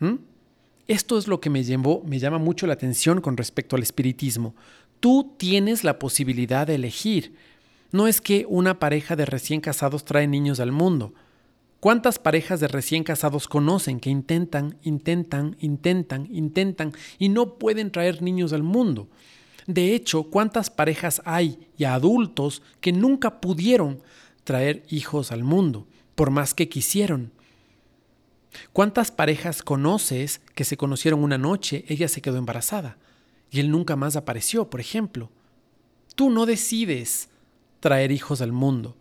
¿Mm? 0.00 0.16
Esto 0.86 1.16
es 1.16 1.28
lo 1.28 1.40
que 1.40 1.48
me, 1.48 1.64
llevó, 1.64 2.02
me 2.04 2.18
llama 2.18 2.36
mucho 2.36 2.66
la 2.66 2.74
atención 2.74 3.22
con 3.22 3.38
respecto 3.38 3.74
al 3.74 3.82
espiritismo. 3.82 4.54
Tú 5.00 5.32
tienes 5.38 5.82
la 5.82 5.98
posibilidad 5.98 6.66
de 6.66 6.74
elegir. 6.74 7.32
No 7.90 8.06
es 8.06 8.20
que 8.20 8.44
una 8.48 8.78
pareja 8.78 9.16
de 9.16 9.24
recién 9.24 9.60
casados 9.60 10.04
trae 10.04 10.26
niños 10.26 10.60
al 10.60 10.72
mundo. 10.72 11.14
¿Cuántas 11.80 12.18
parejas 12.18 12.60
de 12.60 12.68
recién 12.68 13.04
casados 13.04 13.46
conocen 13.46 14.00
que 14.00 14.10
intentan, 14.10 14.78
intentan, 14.82 15.56
intentan, 15.60 16.26
intentan 16.30 16.92
y 17.18 17.28
no 17.28 17.54
pueden 17.58 17.92
traer 17.92 18.20
niños 18.20 18.52
al 18.52 18.62
mundo? 18.62 19.08
De 19.66 19.94
hecho, 19.94 20.24
¿cuántas 20.24 20.70
parejas 20.70 21.22
hay 21.24 21.68
y 21.76 21.84
adultos 21.84 22.62
que 22.80 22.92
nunca 22.92 23.40
pudieron 23.40 24.02
traer 24.44 24.82
hijos 24.88 25.30
al 25.30 25.44
mundo, 25.44 25.86
por 26.14 26.30
más 26.30 26.52
que 26.52 26.68
quisieron? 26.68 27.30
¿Cuántas 28.72 29.10
parejas 29.10 29.62
conoces 29.62 30.40
que 30.54 30.64
se 30.64 30.76
conocieron 30.76 31.22
una 31.22 31.38
noche, 31.38 31.84
ella 31.88 32.08
se 32.08 32.22
quedó 32.22 32.38
embarazada 32.38 32.98
y 33.50 33.60
él 33.60 33.70
nunca 33.70 33.94
más 33.94 34.16
apareció, 34.16 34.68
por 34.68 34.80
ejemplo? 34.80 35.30
Tú 36.16 36.30
no 36.30 36.44
decides 36.44 37.28
traer 37.80 38.12
hijos 38.12 38.40
al 38.40 38.52
mundo. 38.52 38.96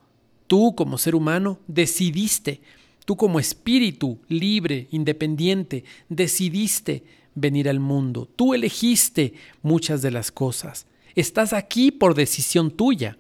Tú 0.48 0.76
como 0.76 0.98
ser 0.98 1.16
humano 1.16 1.60
decidiste, 1.68 2.62
tú 3.06 3.18
como 3.18 3.40
espíritu 3.40 4.20
libre, 4.28 4.88
independiente, 4.92 5.84
decidiste 6.10 7.04
venir 7.36 7.70
al 7.70 7.80
mundo. 7.80 8.28
Tú 8.36 8.54
elegiste 8.54 9.34
muchas 9.62 10.02
de 10.02 10.12
las 10.12 10.32
cosas. 10.32 10.88
Estás 11.16 11.54
aquí 11.54 11.92
por 11.92 12.16
decisión 12.16 12.72
tuya. 12.72 13.18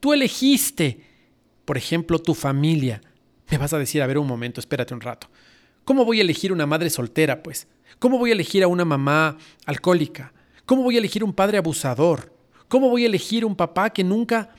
Tú 0.00 0.12
elegiste, 0.12 1.00
por 1.64 1.76
ejemplo, 1.76 2.18
tu 2.18 2.34
familia. 2.34 3.00
Me 3.50 3.58
vas 3.58 3.72
a 3.72 3.78
decir, 3.78 4.02
a 4.02 4.06
ver 4.06 4.18
un 4.18 4.26
momento, 4.26 4.60
espérate 4.60 4.94
un 4.94 5.00
rato. 5.00 5.28
¿Cómo 5.84 6.04
voy 6.04 6.18
a 6.18 6.22
elegir 6.22 6.52
una 6.52 6.66
madre 6.66 6.90
soltera, 6.90 7.42
pues? 7.42 7.66
¿Cómo 7.98 8.18
voy 8.18 8.30
a 8.30 8.34
elegir 8.34 8.62
a 8.62 8.68
una 8.68 8.84
mamá 8.84 9.36
alcohólica? 9.66 10.32
¿Cómo 10.64 10.82
voy 10.82 10.96
a 10.96 10.98
elegir 10.98 11.24
un 11.24 11.32
padre 11.32 11.58
abusador? 11.58 12.32
¿Cómo 12.68 12.88
voy 12.88 13.02
a 13.02 13.08
elegir 13.08 13.44
un 13.44 13.56
papá 13.56 13.90
que 13.90 14.04
nunca 14.04 14.54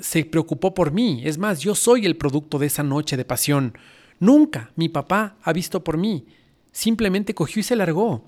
se 0.00 0.24
preocupó 0.24 0.74
por 0.74 0.92
mí. 0.92 1.22
Es 1.24 1.38
más, 1.38 1.60
yo 1.60 1.74
soy 1.74 2.06
el 2.06 2.16
producto 2.16 2.58
de 2.58 2.66
esa 2.66 2.82
noche 2.82 3.16
de 3.16 3.24
pasión. 3.24 3.76
Nunca 4.18 4.70
mi 4.76 4.88
papá 4.88 5.36
ha 5.42 5.52
visto 5.52 5.84
por 5.84 5.96
mí. 5.96 6.26
Simplemente 6.72 7.34
cogió 7.34 7.60
y 7.60 7.64
se 7.64 7.76
largó. 7.76 8.24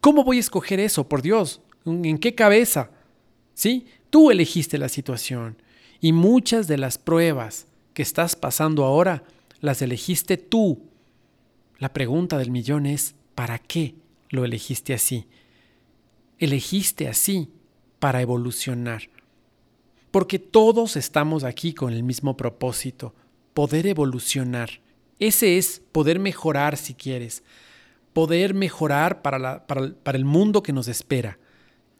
¿Cómo 0.00 0.24
voy 0.24 0.36
a 0.38 0.40
escoger 0.40 0.80
eso, 0.80 1.08
por 1.08 1.22
Dios? 1.22 1.60
¿En 1.84 2.18
qué 2.18 2.34
cabeza? 2.34 2.90
¿Sí? 3.54 3.86
Tú 4.10 4.30
elegiste 4.30 4.78
la 4.78 4.88
situación. 4.88 5.60
Y 6.00 6.12
muchas 6.12 6.68
de 6.68 6.78
las 6.78 6.98
pruebas 6.98 7.66
que 7.94 8.02
estás 8.02 8.36
pasando 8.36 8.84
ahora 8.84 9.24
las 9.60 9.82
elegiste 9.82 10.36
tú. 10.36 10.82
La 11.78 11.92
pregunta 11.92 12.38
del 12.38 12.50
millón 12.50 12.86
es, 12.86 13.14
¿para 13.34 13.58
qué 13.58 13.94
lo 14.30 14.44
elegiste 14.44 14.94
así? 14.94 15.26
Elegiste 16.38 17.08
así 17.08 17.50
para 17.98 18.22
evolucionar 18.22 19.02
porque 20.10 20.38
todos 20.38 20.96
estamos 20.96 21.44
aquí 21.44 21.74
con 21.74 21.92
el 21.92 22.02
mismo 22.02 22.36
propósito, 22.36 23.14
poder 23.54 23.86
evolucionar. 23.86 24.70
Ese 25.18 25.58
es 25.58 25.82
poder 25.92 26.18
mejorar 26.18 26.76
si 26.76 26.94
quieres, 26.94 27.42
poder 28.12 28.54
mejorar 28.54 29.20
para, 29.22 29.64
el 30.12 30.24
mundo 30.24 30.62
que 30.62 30.72
nos 30.72 30.88
espera. 30.88 31.38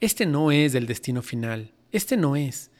Este 0.00 0.26
no 0.26 0.52
es 0.52 0.74
el 0.74 0.86
destino 0.86 1.22
final, 1.22 1.72
este 1.92 2.16
no 2.16 2.36
es. 2.36 2.70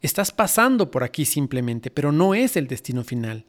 Estás 0.00 0.30
pasando 0.30 0.90
por 0.90 1.02
aquí 1.02 1.24
simplemente, 1.24 1.90
pero 1.90 2.12
no 2.12 2.34
es 2.34 2.56
el 2.56 2.68
destino 2.68 3.02
final. 3.02 3.44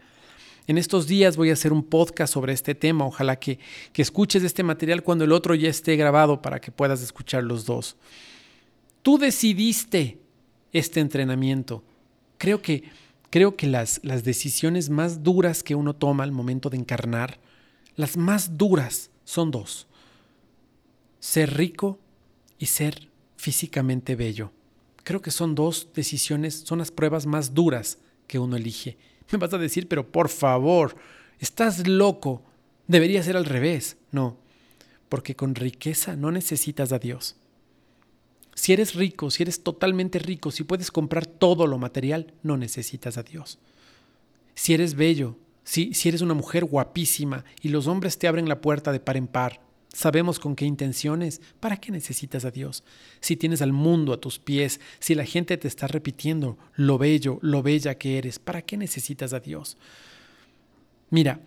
En 0.66 0.78
estos 0.78 1.08
días 1.08 1.36
voy 1.36 1.50
a 1.50 1.54
hacer 1.54 1.74
un 1.74 1.84
podcast 1.84 2.34
sobre 2.34 2.54
este 2.54 2.74
tema. 2.76 3.06
Ojalá 3.06 3.38
que, 3.38 3.60
que, 3.92 4.02
escuches 4.02 4.44
este 4.44 4.64
material 4.64 5.04
cuando 5.04 5.26
el 5.26 5.32
otro 5.32 5.56
ya 5.56 5.70
esté 5.70 5.96
grabado 5.96 6.42
para 6.42 6.62
que 6.62 6.72
puedas 6.72 7.02
escuchar 7.02 7.44
los 7.44 7.66
dos. 7.66 7.98
Tú 9.02 9.18
decidiste 9.18 10.20
este 10.74 11.00
entrenamiento. 11.00 11.84
Creo 12.38 12.62
que, 12.62 12.84
creo 13.30 13.56
que 13.56 13.68
las, 13.68 14.00
las 14.04 14.24
decisiones 14.24 14.90
más 14.90 15.24
duras 15.24 15.64
que 15.64 15.76
uno 15.76 15.96
toma 15.96 16.24
al 16.24 16.32
momento 16.32 16.70
de 16.70 16.78
encarnar, 16.78 17.40
las 17.96 18.18
más 18.18 18.58
duras 18.58 19.12
son 19.24 19.52
dos. 19.52 19.88
Ser 21.20 21.56
rico 21.56 22.00
y 22.58 22.68
ser 22.68 23.10
físicamente 23.36 24.16
bello. 24.16 24.52
Creo 25.04 25.22
que 25.22 25.32
son 25.32 25.56
dos 25.56 25.90
decisiones, 25.94 26.56
son 26.56 26.80
las 26.80 26.92
pruebas 26.92 27.26
más 27.26 27.54
duras 27.54 27.98
que 28.28 28.40
uno 28.40 28.56
elige. 28.56 28.98
Me 29.32 29.38
vas 29.38 29.54
a 29.54 29.58
decir, 29.58 29.88
pero 29.88 30.12
por 30.12 30.30
favor, 30.30 30.96
estás 31.40 31.88
loco. 31.88 32.44
Debería 32.88 33.24
ser 33.24 33.38
al 33.38 33.46
revés. 33.46 33.98
No, 34.12 34.38
porque 35.10 35.36
con 35.36 35.56
riqueza 35.56 36.16
no 36.16 36.32
necesitas 36.32 36.92
a 36.92 37.00
Dios. 37.00 37.36
Si 38.60 38.74
eres 38.74 38.94
rico, 38.94 39.32
si 39.32 39.44
eres 39.44 39.64
totalmente 39.64 40.20
rico, 40.20 40.52
si 40.52 40.66
puedes 40.66 40.92
comprar 40.92 41.26
todo 41.26 41.66
lo 41.66 41.78
material, 41.78 42.34
no 42.44 42.58
necesitas 42.58 43.18
a 43.18 43.24
Dios. 43.24 43.58
Si 44.54 44.74
eres 44.74 44.96
bello, 44.96 45.38
si, 45.64 45.94
si 45.94 46.10
eres 46.10 46.20
una 46.20 46.34
mujer 46.34 46.66
guapísima 46.66 47.46
y 47.62 47.70
los 47.70 47.88
hombres 47.88 48.18
te 48.18 48.28
abren 48.28 48.50
la 48.50 48.60
puerta 48.60 48.92
de 48.92 49.00
par 49.00 49.16
en 49.16 49.28
par, 49.28 49.62
sabemos 49.94 50.40
con 50.40 50.58
qué 50.58 50.66
intenciones, 50.66 51.40
¿para 51.62 51.78
qué 51.78 51.94
necesitas 51.94 52.44
a 52.44 52.52
Dios? 52.52 52.84
Si 53.22 53.38
tienes 53.38 53.62
al 53.62 53.72
mundo 53.72 54.12
a 54.12 54.20
tus 54.20 54.40
pies, 54.40 54.82
si 55.00 55.16
la 55.16 55.24
gente 55.24 55.56
te 55.56 55.70
está 55.70 55.88
repitiendo 55.88 56.58
lo 56.76 56.98
bello, 56.98 57.40
lo 57.42 57.64
bella 57.64 57.98
que 57.98 58.18
eres, 58.18 58.40
¿para 58.40 58.64
qué 58.64 58.76
necesitas 58.76 59.32
a 59.32 59.40
Dios? 59.40 59.78
Mira, 61.12 61.40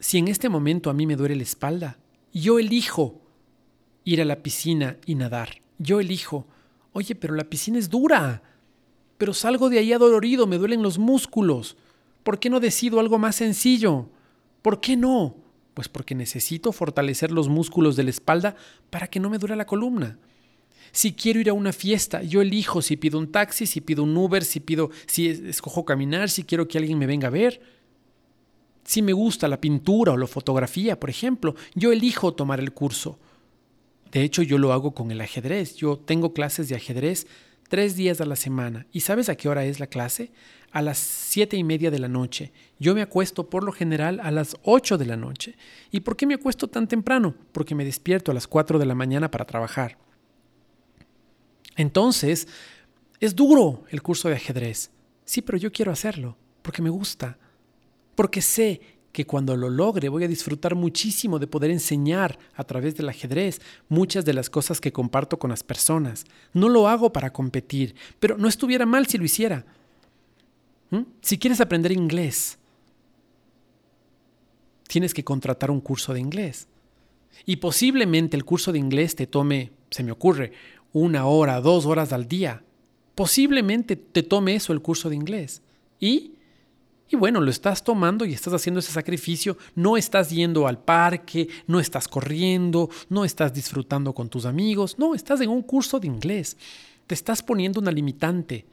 si 0.00 0.18
en 0.18 0.28
este 0.28 0.50
momento 0.50 0.90
a 0.90 0.94
mí 0.94 1.06
me 1.06 1.16
duele 1.16 1.36
la 1.36 1.44
espalda, 1.44 1.96
yo 2.34 2.58
elijo 2.58 3.22
ir 4.04 4.20
a 4.20 4.26
la 4.26 4.42
piscina 4.42 4.98
y 5.06 5.14
nadar. 5.14 5.62
Yo 5.78 6.00
elijo 6.00 6.46
Oye, 6.98 7.14
pero 7.14 7.36
la 7.36 7.44
piscina 7.44 7.78
es 7.78 7.88
dura. 7.88 8.42
Pero 9.18 9.32
salgo 9.32 9.70
de 9.70 9.78
ahí 9.78 9.92
adolorido, 9.92 10.48
me 10.48 10.58
duelen 10.58 10.82
los 10.82 10.98
músculos. 10.98 11.76
¿Por 12.24 12.40
qué 12.40 12.50
no 12.50 12.58
decido 12.58 12.98
algo 12.98 13.20
más 13.20 13.36
sencillo? 13.36 14.08
¿Por 14.62 14.80
qué 14.80 14.96
no? 14.96 15.36
Pues 15.74 15.88
porque 15.88 16.16
necesito 16.16 16.72
fortalecer 16.72 17.30
los 17.30 17.48
músculos 17.48 17.94
de 17.94 18.02
la 18.02 18.10
espalda 18.10 18.56
para 18.90 19.06
que 19.06 19.20
no 19.20 19.30
me 19.30 19.38
dure 19.38 19.54
la 19.54 19.64
columna. 19.64 20.18
Si 20.90 21.12
quiero 21.12 21.38
ir 21.38 21.50
a 21.50 21.52
una 21.52 21.72
fiesta, 21.72 22.20
yo 22.24 22.42
elijo 22.42 22.82
si 22.82 22.96
pido 22.96 23.20
un 23.20 23.30
taxi, 23.30 23.66
si 23.66 23.80
pido 23.80 24.02
un 24.02 24.16
Uber, 24.16 24.44
si 24.44 24.58
pido 24.58 24.90
si 25.06 25.28
escojo 25.28 25.84
caminar, 25.84 26.28
si 26.28 26.42
quiero 26.42 26.66
que 26.66 26.78
alguien 26.78 26.98
me 26.98 27.06
venga 27.06 27.28
a 27.28 27.30
ver. 27.30 27.60
Si 28.82 29.02
me 29.02 29.12
gusta 29.12 29.46
la 29.46 29.60
pintura 29.60 30.14
o 30.14 30.16
la 30.16 30.26
fotografía, 30.26 30.98
por 30.98 31.10
ejemplo, 31.10 31.54
yo 31.76 31.92
elijo 31.92 32.34
tomar 32.34 32.58
el 32.58 32.72
curso. 32.72 33.20
De 34.12 34.22
hecho, 34.22 34.42
yo 34.42 34.58
lo 34.58 34.72
hago 34.72 34.94
con 34.94 35.10
el 35.10 35.20
ajedrez. 35.20 35.76
Yo 35.76 35.98
tengo 35.98 36.32
clases 36.32 36.68
de 36.68 36.76
ajedrez 36.76 37.26
tres 37.68 37.96
días 37.96 38.20
a 38.20 38.26
la 38.26 38.36
semana. 38.36 38.86
¿Y 38.92 39.00
sabes 39.00 39.28
a 39.28 39.36
qué 39.36 39.48
hora 39.48 39.64
es 39.64 39.80
la 39.80 39.86
clase? 39.86 40.32
A 40.70 40.82
las 40.82 40.98
siete 40.98 41.56
y 41.56 41.64
media 41.64 41.90
de 41.90 41.98
la 41.98 42.08
noche. 42.08 42.52
Yo 42.78 42.94
me 42.94 43.02
acuesto 43.02 43.48
por 43.48 43.64
lo 43.64 43.72
general 43.72 44.20
a 44.22 44.30
las 44.30 44.56
ocho 44.62 44.98
de 44.98 45.06
la 45.06 45.16
noche. 45.16 45.56
¿Y 45.90 46.00
por 46.00 46.16
qué 46.16 46.26
me 46.26 46.34
acuesto 46.34 46.68
tan 46.68 46.88
temprano? 46.88 47.34
Porque 47.52 47.74
me 47.74 47.84
despierto 47.84 48.30
a 48.30 48.34
las 48.34 48.46
cuatro 48.46 48.78
de 48.78 48.86
la 48.86 48.94
mañana 48.94 49.30
para 49.30 49.46
trabajar. 49.46 49.98
Entonces, 51.76 52.48
es 53.20 53.36
duro 53.36 53.84
el 53.90 54.02
curso 54.02 54.28
de 54.28 54.34
ajedrez. 54.34 54.90
Sí, 55.24 55.42
pero 55.42 55.58
yo 55.58 55.70
quiero 55.70 55.92
hacerlo, 55.92 56.36
porque 56.62 56.82
me 56.82 56.90
gusta. 56.90 57.38
Porque 58.14 58.40
sé 58.42 58.80
que 59.12 59.26
cuando 59.26 59.56
lo 59.56 59.70
logre 59.70 60.08
voy 60.08 60.24
a 60.24 60.28
disfrutar 60.28 60.74
muchísimo 60.74 61.38
de 61.38 61.46
poder 61.46 61.70
enseñar 61.70 62.38
a 62.54 62.64
través 62.64 62.96
del 62.96 63.08
ajedrez 63.08 63.60
muchas 63.88 64.24
de 64.24 64.34
las 64.34 64.50
cosas 64.50 64.80
que 64.80 64.92
comparto 64.92 65.38
con 65.38 65.50
las 65.50 65.62
personas. 65.62 66.24
No 66.52 66.68
lo 66.68 66.88
hago 66.88 67.12
para 67.12 67.32
competir, 67.32 67.94
pero 68.20 68.36
no 68.36 68.48
estuviera 68.48 68.86
mal 68.86 69.06
si 69.06 69.18
lo 69.18 69.24
hiciera. 69.24 69.64
¿Mm? 70.90 71.02
Si 71.20 71.38
quieres 71.38 71.60
aprender 71.60 71.92
inglés, 71.92 72.58
tienes 74.86 75.14
que 75.14 75.24
contratar 75.24 75.70
un 75.70 75.80
curso 75.80 76.12
de 76.12 76.20
inglés. 76.20 76.68
Y 77.46 77.56
posiblemente 77.56 78.36
el 78.36 78.44
curso 78.44 78.72
de 78.72 78.78
inglés 78.78 79.14
te 79.14 79.26
tome, 79.26 79.70
se 79.90 80.02
me 80.02 80.12
ocurre, 80.12 80.52
una 80.92 81.26
hora, 81.26 81.60
dos 81.60 81.86
horas 81.86 82.12
al 82.12 82.26
día. 82.26 82.62
Posiblemente 83.14 83.96
te 83.96 84.22
tome 84.22 84.54
eso 84.54 84.72
el 84.72 84.80
curso 84.80 85.08
de 85.08 85.16
inglés. 85.16 85.62
Y 86.00 86.32
y 87.10 87.16
bueno, 87.16 87.40
lo 87.40 87.50
estás 87.50 87.82
tomando 87.82 88.24
y 88.24 88.34
estás 88.34 88.52
haciendo 88.52 88.80
ese 88.80 88.92
sacrificio, 88.92 89.56
no 89.74 89.96
estás 89.96 90.30
yendo 90.30 90.66
al 90.66 90.78
parque, 90.78 91.48
no 91.66 91.80
estás 91.80 92.06
corriendo, 92.06 92.90
no 93.08 93.24
estás 93.24 93.52
disfrutando 93.54 94.12
con 94.12 94.28
tus 94.28 94.44
amigos, 94.44 94.98
no, 94.98 95.14
estás 95.14 95.40
en 95.40 95.48
un 95.48 95.62
curso 95.62 95.98
de 95.98 96.06
inglés, 96.06 96.56
te 97.06 97.14
estás 97.14 97.42
poniendo 97.42 97.80
una 97.80 97.90
limitante. 97.90 98.66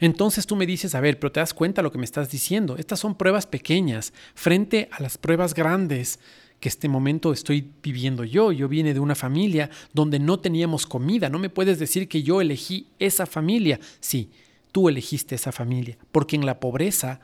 Entonces 0.00 0.46
tú 0.46 0.56
me 0.56 0.66
dices, 0.66 0.94
a 0.94 1.00
ver, 1.00 1.18
pero 1.18 1.32
te 1.32 1.40
das 1.40 1.52
cuenta 1.54 1.82
lo 1.82 1.92
que 1.92 1.98
me 1.98 2.04
estás 2.04 2.30
diciendo, 2.30 2.76
estas 2.76 3.00
son 3.00 3.14
pruebas 3.14 3.46
pequeñas 3.46 4.12
frente 4.34 4.88
a 4.92 5.02
las 5.02 5.18
pruebas 5.18 5.54
grandes 5.54 6.18
que 6.58 6.68
este 6.68 6.88
momento 6.88 7.32
estoy 7.32 7.70
viviendo 7.82 8.22
yo. 8.24 8.52
Yo 8.52 8.68
vine 8.68 8.92
de 8.92 9.00
una 9.00 9.14
familia 9.14 9.70
donde 9.94 10.18
no 10.18 10.38
teníamos 10.40 10.86
comida, 10.86 11.30
no 11.30 11.38
me 11.38 11.48
puedes 11.48 11.78
decir 11.78 12.06
que 12.06 12.22
yo 12.22 12.40
elegí 12.40 12.86
esa 12.98 13.24
familia. 13.24 13.80
Sí, 13.98 14.30
tú 14.72 14.88
elegiste 14.88 15.34
esa 15.34 15.52
familia, 15.52 15.98
porque 16.12 16.36
en 16.36 16.46
la 16.46 16.60
pobreza 16.60 17.20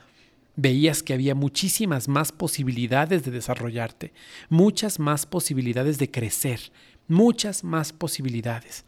veías 0.55 1.03
que 1.03 1.13
había 1.13 1.35
muchísimas 1.35 2.07
más 2.07 2.31
posibilidades 2.31 3.23
de 3.23 3.31
desarrollarte, 3.31 4.11
muchas 4.49 4.99
más 4.99 5.25
posibilidades 5.25 5.99
de 5.99 6.11
crecer, 6.11 6.59
muchas 7.07 7.63
más 7.63 7.93
posibilidades. 7.93 8.85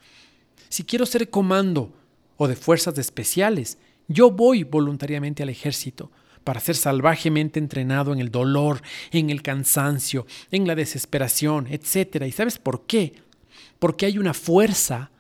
Si 0.67 0.83
quiero 0.83 1.05
ser 1.05 1.29
comando 1.29 1.93
o 2.37 2.47
de 2.47 2.55
fuerzas 2.55 2.97
especiales, 2.97 3.77
yo 4.07 4.31
voy 4.31 4.63
voluntariamente 4.63 5.43
al 5.43 5.49
ejército 5.49 6.11
para 6.43 6.59
ser 6.59 6.75
salvajemente 6.75 7.59
entrenado 7.59 8.11
en 8.11 8.19
el 8.19 8.31
dolor, 8.31 8.81
en 9.11 9.29
el 9.29 9.43
cansancio, 9.43 10.25
en 10.49 10.65
la 10.65 10.73
desesperación, 10.73 11.67
etc. 11.67 12.23
¿Y 12.25 12.31
sabes 12.31 12.57
por 12.57 12.87
qué? 12.87 13.13
Porque 13.77 14.07
hay 14.07 14.17
una 14.17 14.33
fuerza 14.33 15.11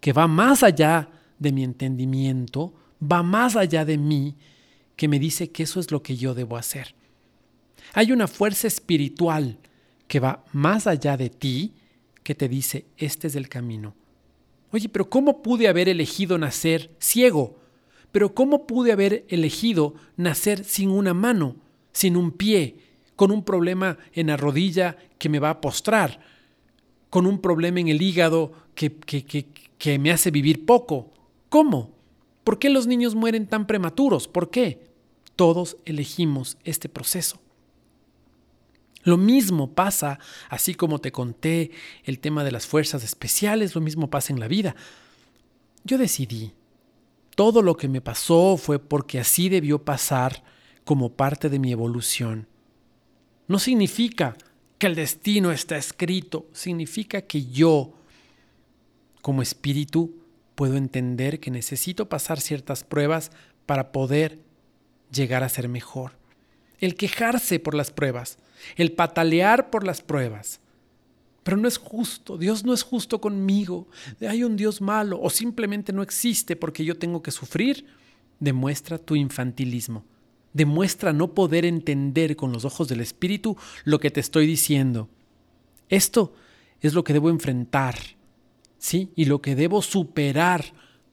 que 0.00 0.12
va 0.12 0.28
más 0.28 0.62
allá 0.62 1.08
de 1.38 1.52
mi 1.52 1.64
entendimiento, 1.64 2.74
va 3.10 3.22
más 3.22 3.56
allá 3.56 3.84
de 3.84 3.98
mí, 3.98 4.36
que 4.96 5.08
me 5.08 5.18
dice 5.18 5.50
que 5.50 5.64
eso 5.64 5.80
es 5.80 5.90
lo 5.90 6.02
que 6.02 6.16
yo 6.16 6.34
debo 6.34 6.56
hacer. 6.56 6.94
Hay 7.92 8.12
una 8.12 8.26
fuerza 8.26 8.66
espiritual 8.66 9.58
que 10.08 10.20
va 10.20 10.44
más 10.52 10.86
allá 10.86 11.16
de 11.16 11.30
ti, 11.30 11.74
que 12.22 12.34
te 12.34 12.48
dice, 12.48 12.86
este 12.96 13.26
es 13.26 13.36
el 13.36 13.48
camino. 13.48 13.94
Oye, 14.72 14.88
pero 14.88 15.08
¿cómo 15.08 15.42
pude 15.42 15.68
haber 15.68 15.88
elegido 15.88 16.38
nacer 16.38 16.90
ciego? 16.98 17.58
Pero 18.10 18.34
¿cómo 18.34 18.66
pude 18.66 18.92
haber 18.92 19.24
elegido 19.28 19.94
nacer 20.16 20.64
sin 20.64 20.90
una 20.90 21.14
mano, 21.14 21.56
sin 21.92 22.16
un 22.16 22.32
pie, 22.32 22.78
con 23.16 23.30
un 23.30 23.44
problema 23.44 23.98
en 24.12 24.28
la 24.28 24.36
rodilla 24.36 24.96
que 25.18 25.28
me 25.28 25.38
va 25.38 25.50
a 25.50 25.60
postrar, 25.60 26.20
con 27.10 27.26
un 27.26 27.40
problema 27.40 27.80
en 27.80 27.88
el 27.88 28.02
hígado 28.02 28.52
que, 28.74 28.92
que, 28.92 29.24
que, 29.24 29.46
que 29.78 29.98
me 29.98 30.10
hace 30.10 30.30
vivir 30.30 30.66
poco? 30.66 31.12
¿Cómo? 31.48 31.93
¿Por 32.44 32.58
qué 32.58 32.68
los 32.68 32.86
niños 32.86 33.14
mueren 33.14 33.46
tan 33.46 33.66
prematuros? 33.66 34.28
¿Por 34.28 34.50
qué? 34.50 34.86
Todos 35.34 35.78
elegimos 35.86 36.58
este 36.62 36.88
proceso. 36.88 37.40
Lo 39.02 39.16
mismo 39.16 39.74
pasa, 39.74 40.18
así 40.48 40.74
como 40.74 40.98
te 40.98 41.12
conté 41.12 41.70
el 42.04 42.20
tema 42.20 42.44
de 42.44 42.52
las 42.52 42.66
fuerzas 42.66 43.04
especiales, 43.04 43.74
lo 43.74 43.80
mismo 43.80 44.08
pasa 44.08 44.32
en 44.32 44.40
la 44.40 44.48
vida. 44.48 44.76
Yo 45.84 45.98
decidí, 45.98 46.52
todo 47.34 47.60
lo 47.60 47.76
que 47.76 47.88
me 47.88 48.00
pasó 48.00 48.56
fue 48.56 48.78
porque 48.78 49.20
así 49.20 49.48
debió 49.48 49.84
pasar 49.84 50.42
como 50.84 51.12
parte 51.12 51.50
de 51.50 51.58
mi 51.58 51.72
evolución. 51.72 52.48
No 53.46 53.58
significa 53.58 54.36
que 54.78 54.86
el 54.86 54.94
destino 54.94 55.52
está 55.52 55.76
escrito, 55.76 56.46
significa 56.52 57.22
que 57.22 57.44
yo, 57.46 57.92
como 59.20 59.42
espíritu, 59.42 60.14
puedo 60.54 60.76
entender 60.76 61.40
que 61.40 61.50
necesito 61.50 62.08
pasar 62.08 62.40
ciertas 62.40 62.84
pruebas 62.84 63.30
para 63.66 63.92
poder 63.92 64.40
llegar 65.12 65.42
a 65.42 65.48
ser 65.48 65.68
mejor. 65.68 66.12
El 66.78 66.96
quejarse 66.96 67.60
por 67.60 67.74
las 67.74 67.90
pruebas, 67.90 68.38
el 68.76 68.92
patalear 68.92 69.70
por 69.70 69.84
las 69.86 70.02
pruebas. 70.02 70.60
Pero 71.42 71.56
no 71.56 71.68
es 71.68 71.76
justo, 71.76 72.38
Dios 72.38 72.64
no 72.64 72.72
es 72.72 72.82
justo 72.82 73.20
conmigo, 73.20 73.86
hay 74.20 74.44
un 74.44 74.56
Dios 74.56 74.80
malo 74.80 75.20
o 75.20 75.28
simplemente 75.28 75.92
no 75.92 76.02
existe 76.02 76.56
porque 76.56 76.84
yo 76.84 76.96
tengo 76.96 77.22
que 77.22 77.30
sufrir, 77.30 77.86
demuestra 78.40 78.96
tu 78.96 79.14
infantilismo, 79.14 80.04
demuestra 80.54 81.12
no 81.12 81.34
poder 81.34 81.66
entender 81.66 82.34
con 82.36 82.50
los 82.50 82.64
ojos 82.64 82.88
del 82.88 83.02
Espíritu 83.02 83.58
lo 83.84 84.00
que 84.00 84.10
te 84.10 84.20
estoy 84.20 84.46
diciendo. 84.46 85.10
Esto 85.90 86.34
es 86.80 86.94
lo 86.94 87.04
que 87.04 87.12
debo 87.12 87.28
enfrentar 87.28 87.96
¿sí? 88.84 89.10
Y 89.16 89.24
lo 89.24 89.40
que 89.40 89.54
debo 89.54 89.80
superar 89.80 90.62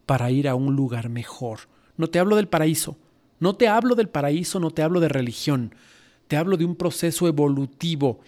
para 0.06 0.30
ir 0.30 0.50
a 0.50 0.56
un 0.56 0.76
lugar 0.76 1.08
mejor. 1.08 1.70
No 1.96 2.10
te 2.10 2.20
hablo 2.20 2.36
del 2.36 2.50
paraíso, 2.50 2.98
no 3.40 3.56
te 3.56 3.70
hablo 3.70 3.96
del 3.96 4.10
paraíso, 4.10 4.60
no 4.60 4.72
te 4.72 4.82
hablo 4.82 5.00
de 5.00 5.08
religión, 5.08 5.74
te 6.28 6.36
hablo 6.36 6.58
de 6.58 6.66
un 6.66 6.76
proceso 6.76 7.30
evolutivo. 7.30 8.20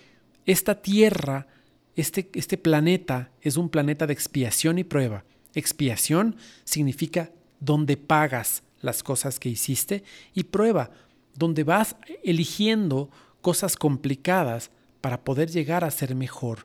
Esta 0.45 0.81
tierra, 0.81 1.47
este, 1.97 2.29
este 2.35 2.57
planeta 2.57 3.31
es 3.41 3.57
un 3.57 3.67
planeta 3.67 4.07
de 4.07 4.13
expiación 4.13 4.79
y 4.79 4.85
prueba. 4.85 5.25
Expiación 5.53 6.37
significa 6.63 7.29
donde 7.59 7.97
pagas 7.97 8.63
las 8.79 9.03
cosas 9.03 9.39
que 9.39 9.49
hiciste 9.49 10.05
y 10.33 10.45
prueba, 10.45 10.91
donde 11.35 11.65
vas 11.65 11.97
eligiendo 12.23 13.09
cosas 13.41 13.75
complicadas 13.75 14.71
para 15.01 15.25
poder 15.25 15.49
llegar 15.51 15.83
a 15.83 15.91
ser 15.91 16.15
mejor. 16.15 16.59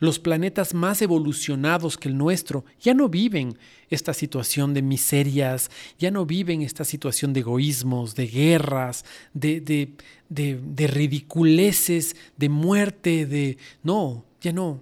Los 0.00 0.18
planetas 0.18 0.72
más 0.72 1.02
evolucionados 1.02 1.98
que 1.98 2.08
el 2.08 2.16
nuestro 2.16 2.64
ya 2.80 2.94
no 2.94 3.10
viven 3.10 3.58
esta 3.90 4.14
situación 4.14 4.72
de 4.72 4.80
miserias, 4.80 5.70
ya 5.98 6.10
no 6.10 6.24
viven 6.24 6.62
esta 6.62 6.86
situación 6.86 7.34
de 7.34 7.40
egoísmos, 7.40 8.14
de 8.14 8.26
guerras, 8.26 9.04
de, 9.34 9.60
de, 9.60 9.92
de, 10.30 10.86
ridiculeces, 10.86 12.16
de 12.38 12.48
muerte, 12.48 13.26
de... 13.26 13.58
No, 13.82 14.24
ya 14.40 14.54
no. 14.54 14.80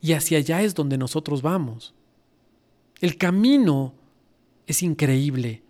Y 0.00 0.12
hacia 0.12 0.38
allá 0.38 0.62
es 0.62 0.76
donde 0.76 0.96
nosotros 0.96 1.42
vamos. 1.42 1.92
El 3.00 3.16
camino 3.16 3.94
es 4.68 4.84
increíble. 4.84 5.62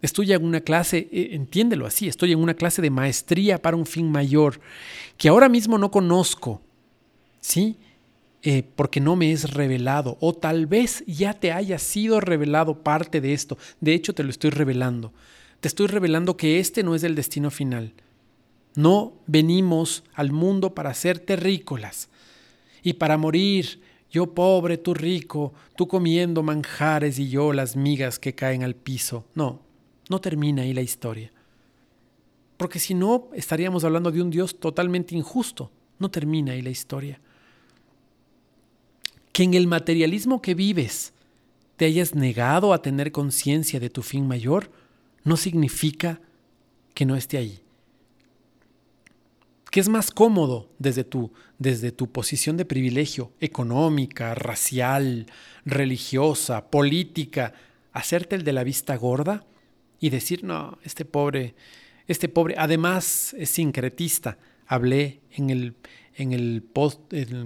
Estoy 0.00 0.32
en 0.32 0.42
una 0.42 0.62
clase, 0.62 1.06
eh, 1.12 1.28
entiéndelo 1.32 1.84
así, 1.84 2.08
estoy 2.08 2.32
en 2.32 2.38
una 2.38 2.54
clase 2.54 2.80
de 2.80 2.88
maestría 2.88 3.60
para 3.60 3.76
un 3.76 3.84
fin 3.84 4.10
mayor 4.10 4.58
que 5.18 5.28
ahora 5.28 5.50
mismo 5.50 5.76
no 5.76 5.90
conozco 5.90 6.62
¿sí? 7.46 7.78
Eh, 8.42 8.64
porque 8.74 9.00
no 9.00 9.14
me 9.14 9.30
es 9.30 9.54
revelado, 9.54 10.18
o 10.20 10.34
tal 10.34 10.66
vez 10.66 11.04
ya 11.06 11.32
te 11.32 11.52
haya 11.52 11.78
sido 11.78 12.20
revelado 12.20 12.82
parte 12.82 13.20
de 13.20 13.32
esto. 13.32 13.56
De 13.80 13.94
hecho, 13.94 14.14
te 14.14 14.24
lo 14.24 14.30
estoy 14.30 14.50
revelando. 14.50 15.12
Te 15.60 15.68
estoy 15.68 15.86
revelando 15.86 16.36
que 16.36 16.58
este 16.58 16.82
no 16.82 16.96
es 16.96 17.04
el 17.04 17.14
destino 17.14 17.50
final. 17.52 17.94
No 18.74 19.14
venimos 19.26 20.02
al 20.14 20.32
mundo 20.32 20.74
para 20.74 20.92
ser 20.92 21.20
terrícolas 21.20 22.08
y 22.82 22.94
para 22.94 23.16
morir, 23.16 23.80
yo 24.10 24.34
pobre, 24.34 24.76
tú 24.76 24.92
rico, 24.92 25.54
tú 25.76 25.86
comiendo 25.86 26.42
manjares 26.42 27.18
y 27.20 27.28
yo 27.28 27.52
las 27.52 27.76
migas 27.76 28.18
que 28.18 28.34
caen 28.34 28.64
al 28.64 28.74
piso. 28.74 29.24
No, 29.34 29.62
no 30.10 30.20
termina 30.20 30.62
ahí 30.62 30.74
la 30.74 30.82
historia. 30.82 31.32
Porque 32.56 32.80
si 32.80 32.94
no, 32.94 33.28
estaríamos 33.34 33.84
hablando 33.84 34.10
de 34.10 34.20
un 34.20 34.30
Dios 34.30 34.58
totalmente 34.58 35.14
injusto. 35.14 35.70
No 35.98 36.10
termina 36.10 36.52
ahí 36.52 36.62
la 36.62 36.70
historia. 36.70 37.20
Que 39.36 39.42
en 39.42 39.52
el 39.52 39.66
materialismo 39.66 40.40
que 40.40 40.54
vives 40.54 41.12
te 41.76 41.84
hayas 41.84 42.14
negado 42.14 42.72
a 42.72 42.80
tener 42.80 43.12
conciencia 43.12 43.78
de 43.78 43.90
tu 43.90 44.00
fin 44.00 44.26
mayor, 44.26 44.70
no 45.24 45.36
significa 45.36 46.22
que 46.94 47.04
no 47.04 47.16
esté 47.16 47.36
ahí. 47.36 47.60
Que 49.70 49.80
es 49.80 49.90
más 49.90 50.10
cómodo 50.10 50.70
desde 50.78 51.04
tu, 51.04 51.34
desde 51.58 51.92
tu 51.92 52.10
posición 52.10 52.56
de 52.56 52.64
privilegio 52.64 53.30
económica, 53.38 54.34
racial, 54.34 55.26
religiosa, 55.66 56.70
política, 56.70 57.52
hacerte 57.92 58.36
el 58.36 58.42
de 58.42 58.54
la 58.54 58.64
vista 58.64 58.96
gorda 58.96 59.44
y 60.00 60.08
decir, 60.08 60.44
no, 60.44 60.78
este 60.82 61.04
pobre, 61.04 61.54
este 62.06 62.30
pobre, 62.30 62.54
además 62.56 63.36
es 63.38 63.50
sincretista. 63.50 64.38
Hablé 64.66 65.20
en 65.30 65.50
el, 65.50 65.74
en 66.16 66.32
el, 66.32 66.62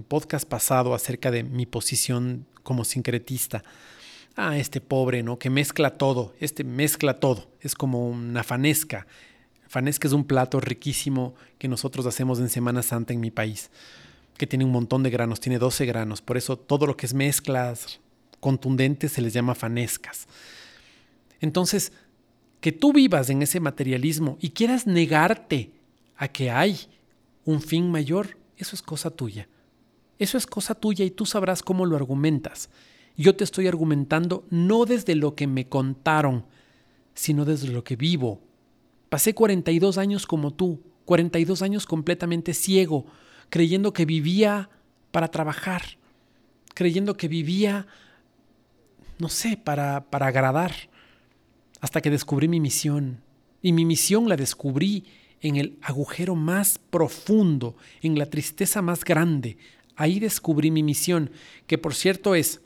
podcast 0.09 0.48
pasado 0.48 0.94
acerca 0.94 1.30
de 1.30 1.42
mi 1.42 1.66
posición 1.66 2.46
como 2.62 2.85
sincretista 2.85 3.64
ah, 4.37 4.56
este 4.56 4.80
pobre, 4.80 5.22
¿no? 5.22 5.38
Que 5.38 5.50
mezcla 5.50 5.90
todo, 5.98 6.35
este 6.40 6.64
mezcla 6.64 7.20
todo, 7.20 7.50
es 7.61 7.74
como 7.74 8.09
una 8.09 8.42
fanesca. 8.42 9.06
Fanesca 9.68 10.09
es 10.09 10.14
un 10.14 10.24
plato 10.24 10.61
riquísimo 10.61 11.35
que 11.59 11.68
nosotros 11.68 12.06
hacemos 12.06 12.38
en 12.40 12.48
Semana 12.48 12.83
Santa 12.83 13.12
en 13.12 13.20
mi 13.20 13.30
país, 13.30 13.70
que 14.37 14.46
tiene 14.46 14.64
un 14.64 14.72
montón 14.72 15.02
de 15.02 15.11
granos, 15.11 15.40
tiene 15.40 15.59
12 15.59 15.85
granos, 15.87 16.22
por 16.22 16.37
eso 16.37 16.56
todo 16.56 16.87
lo 16.87 16.96
que 16.96 17.06
es 17.06 17.14
mezclas 17.14 18.00
contundentes 18.40 19.12
se 19.12 19.20
les 19.20 19.33
llama 19.33 19.54
fanescas. 19.54 20.26
Entonces, 21.40 21.92
que 22.61 22.72
tú 22.72 22.92
vivas 22.92 23.30
en 23.30 23.42
ese 23.42 23.61
materialismo 23.61 24.38
y 24.40 24.50
quieras 24.50 24.87
negarte 24.87 25.70
a 26.16 26.28
que 26.28 26.50
hay 26.50 26.78
un 27.44 27.62
fin 27.62 27.90
mayor, 27.90 28.37
eso 28.62 28.77
es 28.77 28.83
cosa 28.83 29.11
tuya. 29.11 29.49
Eso 30.18 30.37
es 30.37 30.46
cosa 30.46 30.75
tuya 30.75 31.05
y 31.05 31.11
tú 31.11 31.25
sabrás 31.25 31.62
cómo 31.62 31.87
lo 31.87 31.96
argumentas. 31.96 32.68
Yo 33.16 33.37
te 33.37 33.44
estoy 33.44 33.66
argumentando 33.66 34.44
no 34.51 34.85
desde 34.85 35.14
lo 35.14 35.35
que 35.35 35.46
me 35.46 35.68
contaron, 35.68 36.44
sino 37.14 37.44
desde 37.44 37.68
lo 37.68 37.85
que 37.85 37.96
vivo. 37.96 38.40
Pasé 39.09 39.35
42 39.35 39.99
años 39.99 40.27
como 40.27 40.53
tú, 40.53 40.83
42 41.07 41.62
años 41.62 41.87
completamente 41.87 42.55
ciego, 42.55 43.07
creyendo 43.49 43.92
que 43.92 44.05
vivía 44.05 44.70
para 45.11 45.29
trabajar, 45.29 45.83
creyendo 46.75 47.16
que 47.16 47.29
vivía, 47.29 47.87
no 49.18 49.29
sé, 49.29 49.57
para, 49.57 50.09
para 50.11 50.29
agradar, 50.29 50.73
hasta 51.81 52.01
que 52.01 52.11
descubrí 52.11 52.46
mi 52.46 52.61
misión. 52.61 53.23
Y 53.62 53.73
mi 53.73 53.85
misión 53.85 54.29
la 54.29 54.37
descubrí 54.37 55.05
en 55.40 55.57
el 55.57 55.79
agujero 55.83 56.35
más 56.35 56.79
profundo, 56.79 57.76
en 58.03 58.18
la 58.18 58.26
tristeza 58.26 58.83
más 58.83 59.05
grande. 59.05 59.57
Ahí 59.96 60.20
descubrí 60.20 60.70
mi 60.70 60.83
misión, 60.83 61.31
que 61.66 61.79
por 61.79 61.94
cierto 61.94 62.35
es 62.35 62.61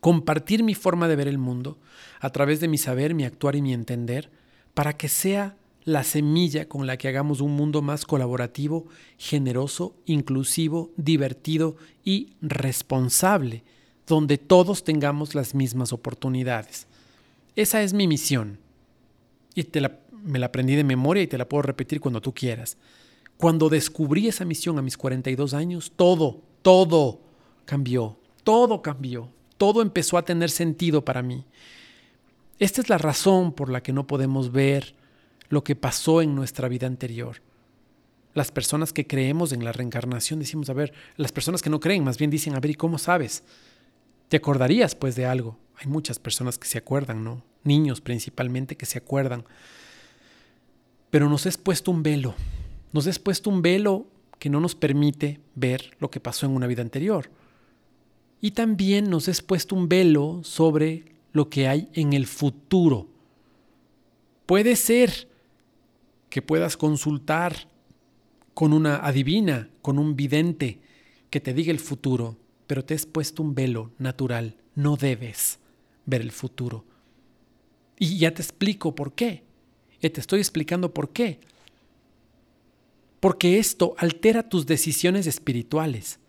compartir 0.00 0.62
mi 0.62 0.74
forma 0.74 1.08
de 1.08 1.16
ver 1.16 1.28
el 1.28 1.38
mundo 1.38 1.78
a 2.20 2.30
través 2.30 2.60
de 2.60 2.68
mi 2.68 2.78
saber, 2.78 3.14
mi 3.14 3.24
actuar 3.24 3.56
y 3.56 3.62
mi 3.62 3.72
entender, 3.72 4.30
para 4.74 4.96
que 4.96 5.08
sea 5.08 5.56
la 5.84 6.04
semilla 6.04 6.68
con 6.68 6.86
la 6.86 6.98
que 6.98 7.08
hagamos 7.08 7.40
un 7.40 7.52
mundo 7.52 7.80
más 7.80 8.04
colaborativo, 8.04 8.86
generoso, 9.16 9.94
inclusivo, 10.04 10.90
divertido 10.96 11.76
y 12.04 12.34
responsable, 12.42 13.62
donde 14.06 14.36
todos 14.36 14.84
tengamos 14.84 15.34
las 15.34 15.54
mismas 15.54 15.92
oportunidades. 15.92 16.86
Esa 17.56 17.82
es 17.82 17.94
mi 17.94 18.06
misión. 18.06 18.58
Y 19.54 19.64
te 19.64 19.80
me 20.24 20.38
la 20.38 20.46
aprendí 20.46 20.76
de 20.76 20.84
memoria 20.84 21.22
y 21.22 21.26
te 21.26 21.38
la 21.38 21.48
puedo 21.48 21.62
repetir 21.62 22.00
cuando 22.00 22.20
tú 22.20 22.34
quieras. 22.34 22.76
Cuando 23.36 23.68
descubrí 23.68 24.28
esa 24.28 24.44
misión 24.44 24.78
a 24.78 24.82
mis 24.82 24.96
42 24.96 25.54
años, 25.54 25.92
todo, 25.94 26.42
todo 26.62 27.20
cambió, 27.64 28.18
todo 28.42 28.82
cambió 28.82 29.30
todo 29.58 29.82
empezó 29.82 30.16
a 30.16 30.24
tener 30.24 30.48
sentido 30.48 31.04
para 31.04 31.20
mí. 31.20 31.44
Esta 32.58 32.80
es 32.80 32.88
la 32.88 32.96
razón 32.96 33.52
por 33.52 33.68
la 33.68 33.82
que 33.82 33.92
no 33.92 34.06
podemos 34.06 34.50
ver 34.50 34.94
lo 35.48 35.62
que 35.62 35.76
pasó 35.76 36.22
en 36.22 36.34
nuestra 36.34 36.68
vida 36.68 36.86
anterior. 36.86 37.42
Las 38.34 38.50
personas 38.52 38.92
que 38.92 39.06
creemos 39.06 39.52
en 39.52 39.64
la 39.64 39.72
reencarnación 39.72 40.38
decimos, 40.38 40.70
a 40.70 40.74
ver, 40.74 40.92
las 41.16 41.32
personas 41.32 41.60
que 41.60 41.70
no 41.70 41.80
creen 41.80 42.04
más 42.04 42.18
bien 42.18 42.30
dicen, 42.30 42.54
a 42.54 42.60
ver, 42.60 42.70
¿y 42.70 42.74
cómo 42.74 42.98
sabes? 42.98 43.42
¿Te 44.28 44.36
acordarías 44.36 44.94
pues 44.94 45.16
de 45.16 45.26
algo? 45.26 45.58
Hay 45.76 45.86
muchas 45.86 46.18
personas 46.18 46.58
que 46.58 46.68
se 46.68 46.78
acuerdan, 46.78 47.24
¿no? 47.24 47.42
Niños 47.64 48.00
principalmente 48.00 48.76
que 48.76 48.86
se 48.86 48.98
acuerdan. 48.98 49.44
Pero 51.10 51.28
nos 51.28 51.46
es 51.46 51.56
puesto 51.56 51.90
un 51.90 52.02
velo, 52.02 52.34
nos 52.92 53.06
es 53.06 53.18
puesto 53.18 53.50
un 53.50 53.62
velo 53.62 54.06
que 54.38 54.50
no 54.50 54.60
nos 54.60 54.74
permite 54.74 55.40
ver 55.54 55.96
lo 55.98 56.10
que 56.10 56.20
pasó 56.20 56.46
en 56.46 56.52
una 56.52 56.66
vida 56.66 56.82
anterior. 56.82 57.30
Y 58.40 58.52
también 58.52 59.10
nos 59.10 59.28
es 59.28 59.42
puesto 59.42 59.74
un 59.74 59.88
velo 59.88 60.40
sobre 60.44 61.04
lo 61.32 61.50
que 61.50 61.66
hay 61.66 61.88
en 61.94 62.12
el 62.12 62.26
futuro. 62.26 63.08
Puede 64.46 64.76
ser 64.76 65.28
que 66.30 66.42
puedas 66.42 66.76
consultar 66.76 67.68
con 68.54 68.72
una 68.72 68.96
adivina, 68.96 69.70
con 69.82 69.98
un 69.98 70.16
vidente 70.16 70.80
que 71.30 71.40
te 71.40 71.52
diga 71.54 71.70
el 71.70 71.80
futuro, 71.80 72.36
pero 72.66 72.84
te 72.84 72.94
has 72.94 73.06
puesto 73.06 73.42
un 73.42 73.54
velo 73.54 73.90
natural. 73.98 74.56
No 74.74 74.96
debes 74.96 75.58
ver 76.06 76.20
el 76.20 76.32
futuro. 76.32 76.84
Y 77.98 78.18
ya 78.18 78.32
te 78.32 78.42
explico 78.42 78.94
por 78.94 79.12
qué. 79.12 79.42
Ya 80.00 80.10
te 80.10 80.20
estoy 80.20 80.40
explicando 80.40 80.92
por 80.94 81.10
qué. 81.10 81.40
Porque 83.20 83.58
esto 83.58 83.94
altera 83.98 84.48
tus 84.48 84.66
decisiones 84.66 85.26
espirituales. 85.26 86.20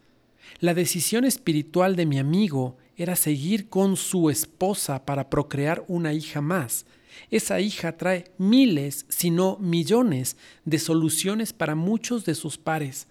La 0.60 0.74
decisión 0.74 1.26
espiritual 1.26 1.96
de 1.96 2.06
mi 2.06 2.18
amigo 2.18 2.78
era 2.98 3.16
seguir 3.16 3.70
con 3.70 3.96
su 3.96 4.30
esposa 4.30 5.06
para 5.06 5.30
procrear 5.30 5.86
una 5.88 6.14
hija 6.14 6.42
más. 6.42 6.86
Esa 7.32 7.60
hija 7.60 7.98
trae 7.98 8.26
miles, 8.38 9.06
si 9.10 9.30
no 9.30 9.58
millones, 9.60 10.36
de 10.66 10.80
soluciones 10.80 11.54
para 11.54 11.76
muchos 11.76 12.26
de 12.26 12.36
sus 12.36 12.58
pares. 12.58 13.08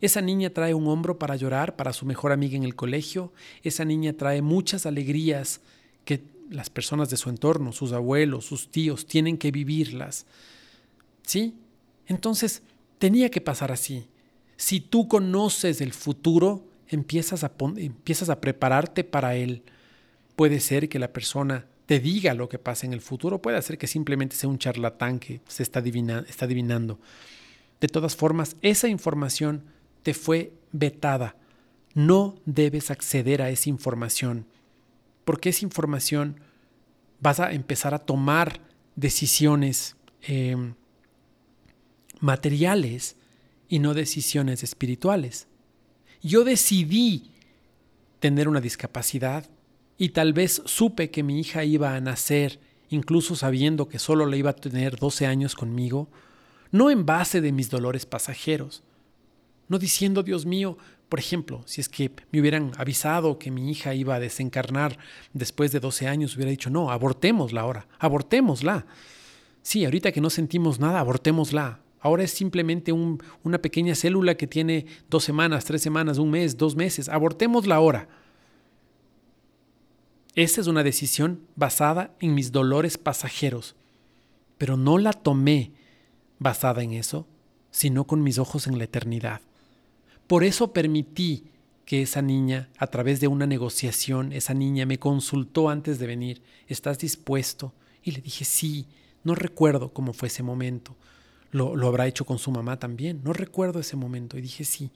Esa 0.00 0.20
niña 0.20 0.50
trae 0.50 0.74
un 0.74 0.88
hombro 0.88 1.18
para 1.18 1.36
llorar 1.36 1.76
para 1.76 1.92
su 1.92 2.04
mejor 2.04 2.32
amiga 2.32 2.56
en 2.56 2.64
el 2.64 2.74
colegio. 2.74 3.32
Esa 3.62 3.84
niña 3.84 4.12
trae 4.12 4.42
muchas 4.42 4.86
alegrías 4.86 5.60
que 6.04 6.22
las 6.50 6.70
personas 6.70 7.10
de 7.10 7.16
su 7.16 7.28
entorno, 7.30 7.72
sus 7.72 7.92
abuelos, 7.92 8.44
sus 8.44 8.70
tíos, 8.70 9.06
tienen 9.06 9.38
que 9.38 9.50
vivirlas. 9.50 10.26
¿Sí? 11.22 11.54
Entonces, 12.06 12.62
tenía 12.98 13.30
que 13.30 13.40
pasar 13.40 13.72
así. 13.72 14.08
Si 14.56 14.80
tú 14.80 15.08
conoces 15.08 15.80
el 15.80 15.92
futuro, 15.92 16.64
empiezas 16.88 17.44
a, 17.44 17.52
empiezas 17.76 18.30
a 18.30 18.40
prepararte 18.40 19.04
para 19.04 19.36
él. 19.36 19.62
Puede 20.34 20.60
ser 20.60 20.88
que 20.88 20.98
la 20.98 21.12
persona 21.12 21.66
te 21.86 22.00
diga 22.00 22.34
lo 22.34 22.48
que 22.48 22.58
pasa 22.58 22.86
en 22.86 22.92
el 22.92 23.00
futuro, 23.00 23.40
puede 23.40 23.60
ser 23.62 23.78
que 23.78 23.86
simplemente 23.86 24.36
sea 24.36 24.48
un 24.48 24.58
charlatán 24.58 25.18
que 25.18 25.40
se 25.46 25.62
está, 25.62 25.80
está 25.80 26.44
adivinando. 26.44 26.98
De 27.80 27.88
todas 27.88 28.16
formas, 28.16 28.56
esa 28.62 28.88
información 28.88 29.62
te 30.02 30.14
fue 30.14 30.52
vetada. 30.72 31.36
No 31.94 32.36
debes 32.44 32.90
acceder 32.90 33.40
a 33.40 33.50
esa 33.50 33.68
información, 33.68 34.46
porque 35.26 35.48
esa 35.48 35.64
información 35.64 36.40
vas 37.20 37.40
a 37.40 37.50
empezar 37.50 37.94
a 37.94 37.98
tomar 37.98 38.60
decisiones 38.94 39.96
em, 40.22 40.74
materiales 42.20 43.16
y 43.68 43.80
no 43.80 43.92
decisiones 43.92 44.62
espirituales. 44.62 45.48
Yo 46.22 46.44
decidí 46.44 47.32
tener 48.20 48.48
una 48.48 48.60
discapacidad 48.60 49.50
y 49.98 50.10
tal 50.10 50.32
vez 50.32 50.62
supe 50.64 51.10
que 51.10 51.24
mi 51.24 51.40
hija 51.40 51.64
iba 51.64 51.96
a 51.96 52.00
nacer, 52.00 52.60
incluso 52.88 53.34
sabiendo 53.34 53.88
que 53.88 53.98
solo 53.98 54.26
le 54.26 54.38
iba 54.38 54.50
a 54.50 54.56
tener 54.56 54.96
12 54.96 55.26
años 55.26 55.56
conmigo, 55.56 56.08
no 56.70 56.88
en 56.88 57.04
base 57.04 57.40
de 57.40 57.50
mis 57.50 57.68
dolores 57.68 58.06
pasajeros, 58.06 58.84
no 59.66 59.80
diciendo, 59.80 60.22
Dios 60.22 60.46
mío, 60.46 60.78
por 61.08 61.20
ejemplo, 61.20 61.62
si 61.66 61.80
es 61.80 61.88
que 61.88 62.10
me 62.32 62.40
hubieran 62.40 62.72
avisado 62.76 63.38
que 63.38 63.50
mi 63.50 63.70
hija 63.70 63.94
iba 63.94 64.16
a 64.16 64.20
desencarnar 64.20 64.98
después 65.32 65.70
de 65.70 65.80
12 65.80 66.08
años, 66.08 66.34
hubiera 66.34 66.50
dicho, 66.50 66.68
no, 66.68 66.90
abortémosla 66.90 67.60
ahora, 67.60 67.86
abortémosla. 67.98 68.86
Sí, 69.62 69.84
ahorita 69.84 70.10
que 70.12 70.20
no 70.20 70.30
sentimos 70.30 70.80
nada, 70.80 71.00
abortémosla. 71.00 71.80
Ahora 72.00 72.24
es 72.24 72.32
simplemente 72.32 72.92
una 72.92 73.58
pequeña 73.58 73.94
célula 73.94 74.36
que 74.36 74.46
tiene 74.46 74.86
dos 75.08 75.24
semanas, 75.24 75.64
tres 75.64 75.82
semanas, 75.82 76.18
un 76.18 76.30
mes, 76.30 76.56
dos 76.56 76.76
meses. 76.76 77.08
Abortémosla 77.08 77.76
ahora. 77.76 78.08
Esa 80.34 80.60
es 80.60 80.66
una 80.66 80.82
decisión 80.82 81.40
basada 81.56 82.14
en 82.20 82.34
mis 82.34 82.52
dolores 82.52 82.98
pasajeros, 82.98 83.74
pero 84.58 84.76
no 84.76 84.98
la 84.98 85.12
tomé 85.12 85.72
basada 86.38 86.82
en 86.82 86.92
eso, 86.92 87.26
sino 87.70 88.06
con 88.06 88.22
mis 88.22 88.38
ojos 88.38 88.66
en 88.66 88.78
la 88.78 88.84
eternidad. 88.84 89.40
Por 90.26 90.44
eso 90.44 90.72
permití 90.72 91.44
que 91.84 92.02
esa 92.02 92.20
niña, 92.20 92.68
a 92.78 92.88
través 92.88 93.20
de 93.20 93.28
una 93.28 93.46
negociación, 93.46 94.32
esa 94.32 94.54
niña 94.54 94.86
me 94.86 94.98
consultó 94.98 95.68
antes 95.68 95.98
de 95.98 96.06
venir, 96.06 96.42
¿estás 96.66 96.98
dispuesto? 96.98 97.72
Y 98.02 98.10
le 98.12 98.20
dije, 98.20 98.44
sí, 98.44 98.86
No 99.22 99.34
recuerdo 99.34 99.92
cómo 99.92 100.12
fue 100.12 100.28
ese 100.28 100.44
momento. 100.44 100.94
Lo, 101.50 101.74
lo 101.74 101.88
habrá 101.88 102.06
hecho 102.06 102.24
con 102.24 102.38
su 102.38 102.52
mamá 102.52 102.78
también. 102.78 103.22
No 103.24 103.32
recuerdo 103.32 103.80
ese 103.80 103.96
momento. 103.96 104.38
Y 104.38 104.40
dije, 104.40 104.64
sí, 104.64 104.92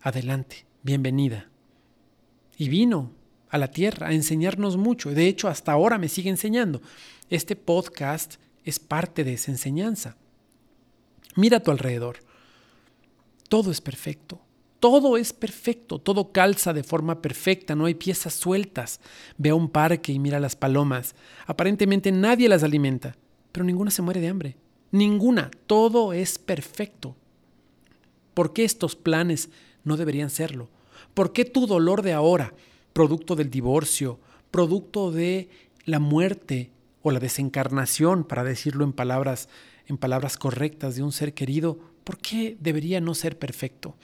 adelante, 0.00 0.66
bienvenida. 0.82 1.48
Y 2.56 2.68
vino 2.68 3.12
a 3.48 3.58
la 3.58 3.70
tierra 3.70 4.08
a 4.08 4.12
enseñarnos 4.12 4.76
mucho. 4.76 5.10
De 5.10 5.28
hecho, 5.28 5.46
hasta 5.46 5.70
ahora 5.70 5.98
me 5.98 6.08
sigue 6.08 6.30
enseñando. 6.30 6.82
Este 7.30 7.54
podcast 7.54 8.36
es 8.64 8.80
parte 8.80 9.22
de 9.22 9.34
esa 9.34 9.52
enseñanza. 9.52 10.16
Mira 11.36 11.58
a 11.58 11.62
tu 11.62 11.70
alrededor. 11.70 12.18
Todo 13.48 13.70
es 13.70 13.80
perfecto. 13.80 14.40
Todo 14.80 15.16
es 15.16 15.32
perfecto, 15.32 15.98
todo 15.98 16.30
calza 16.30 16.72
de 16.72 16.84
forma 16.84 17.20
perfecta, 17.20 17.74
no 17.74 17.86
hay 17.86 17.94
piezas 17.94 18.34
sueltas. 18.34 19.00
Ve 19.36 19.50
a 19.50 19.54
un 19.56 19.68
parque 19.68 20.12
y 20.12 20.20
mira 20.20 20.38
las 20.38 20.54
palomas. 20.54 21.16
Aparentemente 21.46 22.12
nadie 22.12 22.48
las 22.48 22.62
alimenta, 22.62 23.16
pero 23.50 23.64
ninguna 23.64 23.90
se 23.90 24.02
muere 24.02 24.20
de 24.20 24.28
hambre. 24.28 24.56
Ninguna, 24.92 25.50
todo 25.66 26.12
es 26.12 26.38
perfecto. 26.38 27.16
¿Por 28.34 28.52
qué 28.52 28.64
estos 28.64 28.94
planes 28.94 29.50
no 29.82 29.96
deberían 29.96 30.30
serlo? 30.30 30.68
¿Por 31.12 31.32
qué 31.32 31.44
tu 31.44 31.66
dolor 31.66 32.02
de 32.02 32.12
ahora, 32.12 32.54
producto 32.92 33.34
del 33.34 33.50
divorcio, 33.50 34.20
producto 34.52 35.10
de 35.10 35.48
la 35.86 35.98
muerte 35.98 36.70
o 37.02 37.10
la 37.10 37.18
desencarnación, 37.18 38.22
para 38.22 38.44
decirlo 38.44 38.84
en 38.84 38.92
palabras 38.92 39.48
en 39.88 39.96
palabras 39.96 40.36
correctas 40.36 40.96
de 40.96 41.02
un 41.02 41.12
ser 41.12 41.32
querido, 41.32 41.78
¿por 42.08 42.16
qué 42.16 42.56
debería 42.58 43.02
no 43.02 43.14
ser 43.14 43.38
perfecto? 43.38 43.94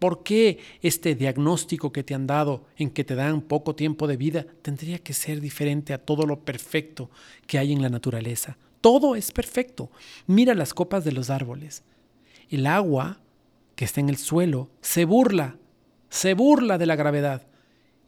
¿Por 0.00 0.24
qué 0.24 0.58
este 0.82 1.14
diagnóstico 1.14 1.92
que 1.92 2.02
te 2.02 2.12
han 2.12 2.26
dado 2.26 2.66
en 2.76 2.90
que 2.90 3.04
te 3.04 3.14
dan 3.14 3.40
poco 3.40 3.76
tiempo 3.76 4.08
de 4.08 4.16
vida 4.16 4.46
tendría 4.62 4.98
que 4.98 5.12
ser 5.12 5.40
diferente 5.40 5.92
a 5.92 5.98
todo 5.98 6.26
lo 6.26 6.40
perfecto 6.40 7.08
que 7.46 7.60
hay 7.60 7.72
en 7.72 7.82
la 7.82 7.88
naturaleza? 7.88 8.58
Todo 8.80 9.14
es 9.14 9.30
perfecto. 9.30 9.92
Mira 10.26 10.56
las 10.56 10.74
copas 10.74 11.04
de 11.04 11.12
los 11.12 11.30
árboles. 11.30 11.84
El 12.48 12.66
agua 12.66 13.20
que 13.76 13.84
está 13.84 14.00
en 14.00 14.08
el 14.08 14.16
suelo 14.16 14.68
se 14.80 15.04
burla, 15.04 15.56
se 16.08 16.34
burla 16.34 16.78
de 16.78 16.86
la 16.86 16.96
gravedad 16.96 17.46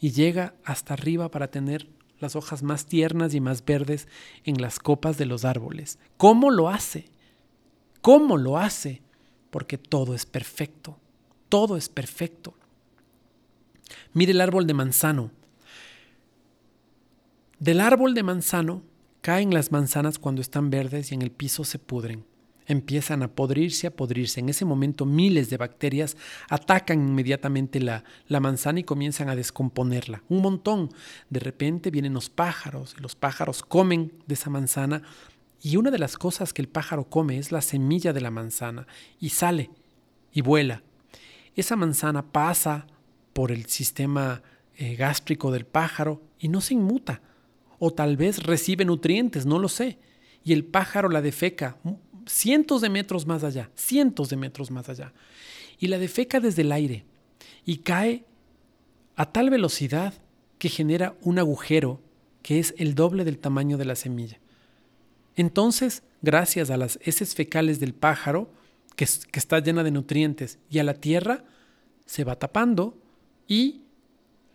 y 0.00 0.10
llega 0.10 0.56
hasta 0.64 0.94
arriba 0.94 1.30
para 1.30 1.48
tener 1.48 1.88
las 2.18 2.34
hojas 2.34 2.64
más 2.64 2.86
tiernas 2.86 3.34
y 3.34 3.40
más 3.40 3.64
verdes 3.64 4.08
en 4.42 4.60
las 4.60 4.80
copas 4.80 5.16
de 5.16 5.26
los 5.26 5.44
árboles. 5.44 6.00
¿Cómo 6.16 6.50
lo 6.50 6.68
hace? 6.70 7.04
¿Cómo 8.00 8.36
lo 8.36 8.58
hace? 8.58 9.00
Porque 9.52 9.78
todo 9.78 10.16
es 10.16 10.26
perfecto 10.26 10.98
todo 11.52 11.76
es 11.76 11.90
perfecto. 11.90 12.54
Mire 14.14 14.32
el 14.32 14.40
árbol 14.40 14.66
de 14.66 14.72
manzano. 14.72 15.30
Del 17.58 17.80
árbol 17.80 18.14
de 18.14 18.22
manzano 18.22 18.82
caen 19.20 19.52
las 19.52 19.70
manzanas 19.70 20.18
cuando 20.18 20.40
están 20.40 20.70
verdes 20.70 21.12
y 21.12 21.14
en 21.14 21.20
el 21.20 21.30
piso 21.30 21.64
se 21.64 21.78
pudren. 21.78 22.24
Empiezan 22.64 23.22
a 23.22 23.28
podrirse, 23.28 23.86
a 23.86 23.94
podrirse. 23.94 24.40
En 24.40 24.48
ese 24.48 24.64
momento 24.64 25.04
miles 25.04 25.50
de 25.50 25.58
bacterias 25.58 26.16
atacan 26.48 27.06
inmediatamente 27.06 27.80
la, 27.80 28.02
la 28.28 28.40
manzana 28.40 28.80
y 28.80 28.84
comienzan 28.84 29.28
a 29.28 29.36
descomponerla. 29.36 30.22
Un 30.30 30.40
montón. 30.40 30.88
De 31.28 31.40
repente 31.40 31.90
vienen 31.90 32.14
los 32.14 32.30
pájaros 32.30 32.96
y 32.98 33.02
los 33.02 33.14
pájaros 33.14 33.62
comen 33.62 34.10
de 34.26 34.32
esa 34.32 34.48
manzana 34.48 35.02
y 35.62 35.76
una 35.76 35.90
de 35.90 35.98
las 35.98 36.18
cosas 36.18 36.52
que 36.52 36.62
el 36.62 36.68
pájaro 36.68 37.04
come 37.08 37.38
es 37.38 37.52
la 37.52 37.60
semilla 37.60 38.12
de 38.12 38.20
la 38.20 38.30
manzana 38.30 38.86
y 39.20 39.30
sale 39.30 39.70
y 40.32 40.40
vuela 40.40 40.82
esa 41.54 41.76
manzana 41.76 42.32
pasa 42.32 42.86
por 43.32 43.52
el 43.52 43.66
sistema 43.66 44.42
eh, 44.76 44.96
gástrico 44.96 45.50
del 45.50 45.66
pájaro 45.66 46.22
y 46.38 46.48
no 46.48 46.60
se 46.60 46.74
inmuta. 46.74 47.20
O 47.78 47.92
tal 47.92 48.16
vez 48.16 48.42
recibe 48.42 48.84
nutrientes, 48.84 49.44
no 49.44 49.58
lo 49.58 49.68
sé. 49.68 49.98
Y 50.44 50.52
el 50.52 50.64
pájaro 50.64 51.08
la 51.08 51.20
defeca 51.20 51.76
cientos 52.26 52.80
de 52.80 52.88
metros 52.88 53.26
más 53.26 53.44
allá, 53.44 53.70
cientos 53.74 54.28
de 54.30 54.36
metros 54.36 54.70
más 54.70 54.88
allá. 54.88 55.12
Y 55.78 55.88
la 55.88 55.98
defeca 55.98 56.40
desde 56.40 56.62
el 56.62 56.72
aire 56.72 57.04
y 57.64 57.78
cae 57.78 58.24
a 59.16 59.30
tal 59.30 59.50
velocidad 59.50 60.14
que 60.58 60.68
genera 60.68 61.16
un 61.20 61.38
agujero 61.38 62.00
que 62.42 62.58
es 62.60 62.74
el 62.78 62.94
doble 62.94 63.24
del 63.24 63.38
tamaño 63.38 63.76
de 63.76 63.84
la 63.84 63.94
semilla. 63.94 64.38
Entonces, 65.36 66.02
gracias 66.20 66.70
a 66.70 66.76
las 66.76 66.98
heces 67.02 67.34
fecales 67.34 67.80
del 67.80 67.94
pájaro, 67.94 68.50
que, 68.96 69.04
está 69.04 69.58
llena 69.60 69.82
de 69.82 69.90
nutrientes, 69.90 70.58
y 70.70 70.78
a 70.78 70.84
la 70.84 70.94
tierra 70.94 71.44
se 72.06 72.24
va 72.24 72.38
tapando 72.38 72.98
y 73.48 73.82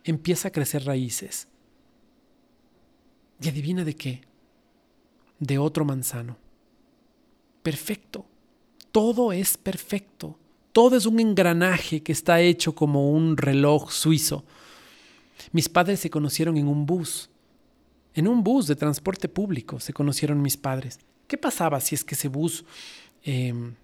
empieza 0.04 0.50
a 0.50 0.52
crecer 0.52 0.86
raíces. 0.86 1.48
¿Y 3.42 3.50
adivina 3.50 3.84
de 3.84 3.96
qué? 3.96 4.22
De 5.40 5.58
otro 5.58 5.86
manzano. 5.86 6.38
Perfecto. 7.62 8.26
Todo 8.92 9.32
es 9.32 9.58
perfecto. 9.58 10.38
Todo 10.72 10.96
es 10.96 11.06
un 11.06 11.20
engranaje 11.20 12.02
que 12.02 12.12
está 12.12 12.42
hecho 12.42 12.74
como 12.74 13.12
un 13.12 13.38
reloj 13.38 13.92
suizo. 13.92 14.44
Mis 15.52 15.70
padres 15.70 16.00
se 16.00 16.10
conocieron 16.10 16.58
en 16.58 16.68
un 16.68 16.86
bus. 16.86 17.30
En 18.18 18.28
un 18.28 18.44
bus 18.44 18.66
de 18.66 18.76
transporte 18.76 19.30
público 19.30 19.80
se 19.80 19.94
conocieron 19.94 20.42
mis 20.42 20.58
padres. 20.58 20.98
¿Qué 21.28 21.38
pasaba 21.38 21.80
si 21.80 21.94
es 21.94 22.04
que 22.04 22.16
ese 22.16 22.30
bus 22.30 22.66
em, 23.22 23.76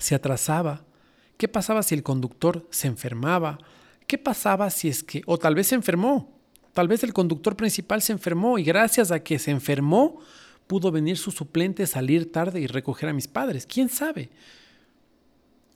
se 0.00 0.16
atrasaba? 0.16 0.84
¿Qué 1.36 1.46
pasaba 1.46 1.84
si 1.84 1.94
el 1.94 2.02
conductor 2.02 2.66
se 2.70 2.88
enfermaba? 2.88 3.58
¿Qué 4.08 4.18
pasaba 4.18 4.68
si 4.68 4.88
es 4.88 5.04
que, 5.04 5.22
o 5.26 5.38
tal 5.38 5.54
vez 5.54 5.68
se 5.68 5.76
enfermó, 5.76 6.28
tal 6.72 6.88
vez 6.88 7.04
el 7.04 7.12
conductor 7.12 7.54
principal 7.54 8.02
se 8.02 8.10
enfermó 8.10 8.58
y 8.58 8.64
gracias 8.64 9.12
a 9.12 9.22
que 9.22 9.38
se 9.38 9.52
enfermó 9.52 10.18
pudo 10.66 10.90
venir 10.90 11.16
su 11.16 11.30
suplente, 11.30 11.86
salir 11.86 12.32
tarde 12.32 12.58
y 12.58 12.66
recoger 12.66 13.10
a 13.10 13.12
mis 13.12 13.28
padres? 13.28 13.64
¿Quién 13.64 13.90
sabe? 13.90 14.30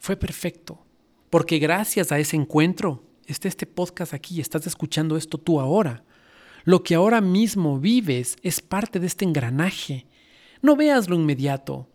Fue 0.00 0.16
perfecto, 0.16 0.84
porque 1.30 1.60
gracias 1.60 2.10
a 2.10 2.18
ese 2.18 2.34
encuentro 2.34 3.04
está 3.26 3.46
este 3.46 3.66
podcast 3.66 4.12
aquí, 4.12 4.40
estás 4.40 4.66
escuchando 4.66 5.16
esto 5.16 5.38
tú 5.38 5.60
ahora. 5.60 6.02
Lo 6.68 6.82
que 6.82 6.96
ahora 6.96 7.22
mismo 7.22 7.80
vives 7.80 8.36
es 8.42 8.60
parte 8.60 9.00
de 9.00 9.06
este 9.06 9.24
engranaje. 9.24 10.04
No 10.60 10.76
veas 10.76 11.08
lo 11.08 11.16
inmediato. 11.16 11.88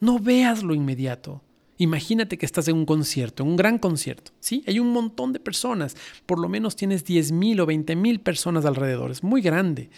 No 0.00 0.18
veas 0.18 0.62
lo 0.62 0.72
inmediato. 0.72 1.42
Imagínate 1.76 2.38
que 2.38 2.46
estás 2.46 2.68
en 2.68 2.76
un 2.76 2.86
concierto, 2.86 3.44
un 3.44 3.56
gran 3.56 3.76
concierto, 3.76 4.32
¿sí? 4.40 4.64
Hay 4.66 4.78
un 4.78 4.90
montón 4.90 5.34
de 5.34 5.38
personas, 5.38 5.98
por 6.24 6.38
lo 6.38 6.48
menos 6.48 6.76
tienes 6.76 7.04
10 7.04 7.32
mil 7.32 7.60
o 7.60 7.66
20 7.66 7.94
mil 7.94 8.20
personas 8.20 8.64
alrededor, 8.64 9.10
es 9.10 9.22
muy 9.22 9.42
grande. 9.42 9.90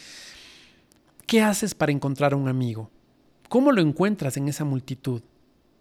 ¿Qué 1.25 1.41
haces 1.41 1.77
para 1.77 1.93
encontrar 1.93 2.33
a 2.33 2.37
un 2.37 2.49
amigo? 2.49 2.91
¿Cómo 3.49 3.71
lo 3.71 3.81
encuentras 3.81 4.37
en 4.37 4.49
esa 4.49 4.65
multitud? 4.65 5.23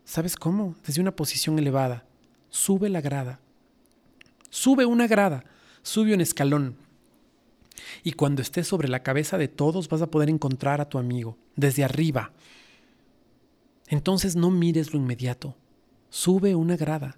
¿Sabes 0.05 0.35
cómo? 0.35 0.75
Desde 0.85 1.01
una 1.01 1.15
posición 1.15 1.57
elevada. 1.57 2.05
Sube 2.49 2.87
la 2.89 3.01
grada. 3.01 3.39
Sube 4.51 4.85
una 4.85 5.07
grada, 5.07 5.43
sube 5.81 6.13
un 6.13 6.21
escalón. 6.21 6.82
Y 8.03 8.13
cuando 8.13 8.41
estés 8.41 8.67
sobre 8.67 8.87
la 8.87 9.03
cabeza 9.03 9.37
de 9.37 9.47
todos 9.47 9.89
vas 9.89 10.01
a 10.01 10.11
poder 10.11 10.29
encontrar 10.29 10.81
a 10.81 10.89
tu 10.89 10.97
amigo, 10.97 11.37
desde 11.55 11.83
arriba. 11.83 12.31
Entonces 13.87 14.35
no 14.35 14.51
mires 14.51 14.93
lo 14.93 14.99
inmediato, 14.99 15.55
sube 16.09 16.55
una 16.55 16.77
grada. 16.77 17.17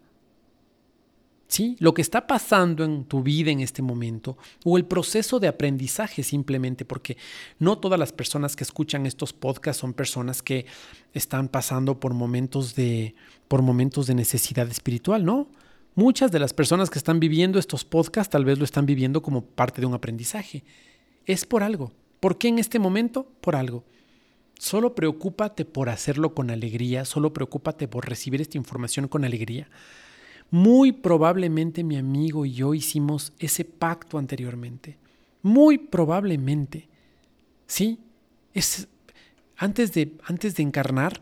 Sí, 1.47 1.75
lo 1.79 1.93
que 1.93 2.01
está 2.01 2.25
pasando 2.25 2.83
en 2.83 3.05
tu 3.05 3.21
vida 3.21 3.51
en 3.51 3.59
este 3.59 3.83
momento 3.83 4.35
o 4.63 4.77
el 4.77 4.85
proceso 4.85 5.39
de 5.39 5.47
aprendizaje 5.47 6.23
simplemente 6.23 6.85
porque 6.85 7.17
no 7.59 7.77
todas 7.77 7.99
las 7.99 8.11
personas 8.11 8.55
que 8.55 8.63
escuchan 8.63 9.05
estos 9.05 9.31
podcasts 9.31 9.79
son 9.79 9.93
personas 9.93 10.41
que 10.41 10.65
están 11.13 11.47
pasando 11.47 11.99
por 11.99 12.15
momentos 12.15 12.73
de 12.73 13.13
por 13.47 13.61
momentos 13.61 14.07
de 14.07 14.15
necesidad 14.15 14.67
espiritual, 14.67 15.23
¿no? 15.23 15.47
Muchas 15.95 16.29
de 16.29 16.39
las 16.39 16.53
personas 16.53 16.89
que 16.89 16.99
están 16.99 17.21
viviendo 17.21 17.57
estos 17.57 17.85
podcasts 17.85 18.29
tal 18.29 18.43
vez 18.43 18.59
lo 18.59 18.65
están 18.65 18.85
viviendo 18.85 19.21
como 19.21 19.45
parte 19.45 19.79
de 19.79 19.87
un 19.87 19.93
aprendizaje. 19.93 20.65
Es 21.25 21.45
por 21.45 21.63
algo. 21.63 21.93
¿Por 22.19 22.37
qué 22.37 22.49
en 22.49 22.59
este 22.59 22.79
momento? 22.79 23.25
Por 23.39 23.55
algo. 23.55 23.85
Solo 24.59 24.93
preocúpate 24.93 25.63
por 25.63 25.87
hacerlo 25.87 26.35
con 26.35 26.49
alegría, 26.51 27.05
solo 27.05 27.31
preocúpate 27.31 27.87
por 27.87 28.09
recibir 28.09 28.41
esta 28.41 28.57
información 28.57 29.07
con 29.07 29.23
alegría. 29.23 29.69
Muy 30.51 30.91
probablemente 30.91 31.83
mi 31.83 31.95
amigo 31.95 32.45
y 32.45 32.53
yo 32.53 32.73
hicimos 32.73 33.31
ese 33.39 33.63
pacto 33.63 34.17
anteriormente. 34.17 34.97
Muy 35.43 35.77
probablemente. 35.77 36.89
Sí, 37.67 37.99
es 38.53 38.89
antes 39.55 39.93
de 39.93 40.17
antes 40.25 40.55
de 40.55 40.63
encarnar 40.63 41.21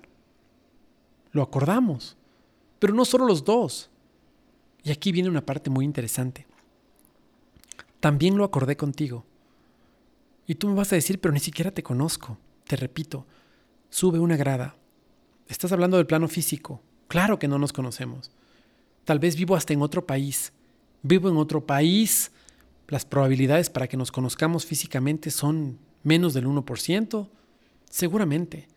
lo 1.31 1.43
acordamos. 1.43 2.17
Pero 2.79 2.95
no 2.95 3.05
solo 3.05 3.25
los 3.25 3.43
dos. 3.43 3.91
Y 4.83 4.91
aquí 4.91 5.11
viene 5.11 5.29
una 5.29 5.45
parte 5.45 5.69
muy 5.69 5.85
interesante. 5.85 6.45
También 7.99 8.37
lo 8.37 8.43
acordé 8.43 8.75
contigo. 8.75 9.25
Y 10.45 10.55
tú 10.55 10.67
me 10.67 10.75
vas 10.75 10.91
a 10.91 10.95
decir, 10.95 11.21
pero 11.21 11.33
ni 11.33 11.39
siquiera 11.39 11.71
te 11.71 11.83
conozco. 11.83 12.37
Te 12.67 12.75
repito, 12.75 13.25
sube 13.89 14.19
una 14.19 14.35
grada. 14.35 14.75
Estás 15.47 15.71
hablando 15.71 15.97
del 15.97 16.05
plano 16.05 16.27
físico. 16.27 16.81
Claro 17.07 17.39
que 17.39 17.47
no 17.47 17.57
nos 17.59 17.71
conocemos. 17.71 18.31
Tal 19.05 19.19
vez 19.19 19.35
vivo 19.35 19.55
hasta 19.55 19.73
en 19.73 19.81
otro 19.81 20.05
país. 20.05 20.51
Vivo 21.01 21.29
en 21.29 21.37
otro 21.37 21.65
país. 21.65 22.31
Las 22.87 23.05
probabilidades 23.05 23.69
para 23.69 23.87
que 23.87 23.97
nos 23.97 24.11
conozcamos 24.11 24.65
físicamente 24.65 25.31
son 25.31 25.79
menos 26.03 26.33
del 26.33 26.45
1%. 26.45 27.29
Seguramente. 27.89 28.67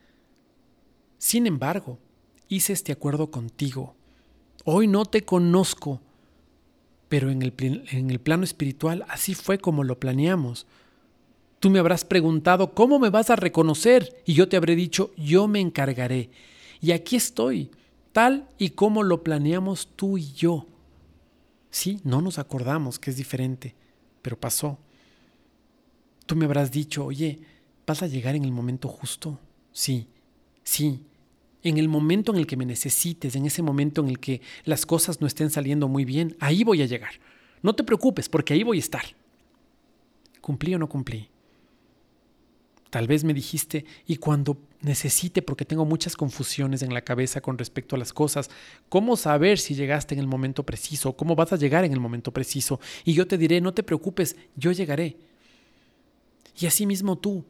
Sin 1.18 1.46
embargo, 1.46 1.98
hice 2.48 2.72
este 2.72 2.92
acuerdo 2.92 3.30
contigo. 3.30 3.96
Hoy 4.68 4.88
no 4.88 5.05
te 5.05 5.24
conozco, 5.24 6.00
pero 7.09 7.31
en 7.31 7.40
el, 7.42 7.55
en 7.92 8.11
el, 8.11 8.18
plano 8.18 8.42
espiritual 8.42 9.05
así 9.09 9.37
fue 9.37 9.59
como 9.59 9.85
lo 9.85 10.00
planeamos. 10.00 10.66
Tú 11.61 11.70
me 11.70 11.79
habrás 11.79 12.05
preguntado, 12.05 12.74
¿cómo 12.74 12.98
me 12.98 13.09
vas 13.09 13.31
a 13.31 13.37
reconocer? 13.37 14.20
Y 14.26 14.35
yo 14.35 14.48
te 14.48 14.57
habré 14.57 14.74
dicho, 14.74 15.12
yo 15.16 15.46
me 15.46 15.61
encargaré. 15.61 16.31
Y 16.81 16.90
aquí 16.90 17.14
estoy, 17.14 17.70
tal 18.11 18.48
y 18.59 18.70
como 18.70 19.05
lo 19.05 19.22
planeamos 19.22 19.87
tú 19.94 20.18
y 20.18 20.33
yo. 20.33 20.66
Sí, 21.70 22.00
no 22.02 22.20
nos 22.20 22.40
acordamos 22.40 22.98
que 22.98 23.11
es 23.11 23.16
diferente, 23.16 23.76
pero 24.20 24.37
pasó. 24.37 24.79
Tú 26.26 26.35
me 26.35 26.46
habrás 26.46 26.72
dicho, 26.72 27.05
oye, 27.05 27.38
¿vas 27.87 28.02
a 28.02 28.09
llegar 28.09 28.35
en 28.35 28.44
el 28.44 28.50
momento 28.50 28.88
justo? 28.88 29.38
Sí, 29.70 30.09
sí, 30.64 31.05
en 31.68 31.79
el 31.79 31.88
momento 31.88 32.33
en 32.33 32.38
el 32.38 32.46
que 32.46 32.57
me 32.57 32.64
necesites, 32.64 33.35
en 33.35 33.44
ese 33.44 33.61
momento 33.61 34.00
en 34.00 34.09
el 34.09 34.20
que 34.20 34.40
las 34.64 34.87
cosas 34.87 35.20
no 35.20 35.26
estén 35.26 35.50
saliendo 35.50 35.88
muy 35.88 36.05
bien, 36.05 36.37
ahí 36.38 36.62
voy 36.62 36.81
a 36.81 36.87
llegar. 36.87 37.14
No 37.61 37.74
te 37.74 37.83
preocupes, 37.83 38.29
porque 38.29 38.55
ahí 38.55 38.62
voy 38.62 38.76
a 38.76 38.81
estar. 38.81 39.02
¿Cumplí 40.40 40.76
o 40.76 40.79
no 40.79 40.88
cumplí? 40.88 41.29
Tal 42.88 43.09
vez 43.09 43.24
me 43.24 43.35
dijiste, 43.35 43.85
y 44.07 44.18
cuando 44.18 44.59
necesite, 44.81 45.42
porque 45.42 45.64
tengo 45.64 45.85
muchas 45.85 46.14
confusiones 46.14 46.83
en 46.83 46.94
la 46.94 47.00
cabeza 47.00 47.40
con 47.40 47.59
respecto 47.59 47.96
a 47.96 47.98
las 47.98 48.12
cosas, 48.12 48.48
¿cómo 48.88 49.16
saber 49.16 49.59
si 49.59 49.74
llegaste 49.74 50.14
en 50.14 50.20
el 50.20 50.29
momento 50.29 50.62
preciso? 50.62 51.16
¿Cómo 51.16 51.35
vas 51.35 51.52
a 51.52 51.57
llegar 51.57 51.85
en 51.85 51.92
el 51.92 51.98
momento 51.98 52.33
preciso? 52.33 52.79
Y 53.05 53.12
yo 53.12 53.26
te 53.26 53.38
diré, 53.38 53.61
no 53.61 53.74
te 53.74 53.83
preocupes, 53.83 54.37
yo 54.55 54.70
llegaré. 54.70 55.16
Y 56.61 56.66
así 56.66 56.87
mismo 56.87 57.18
tú, 57.18 57.44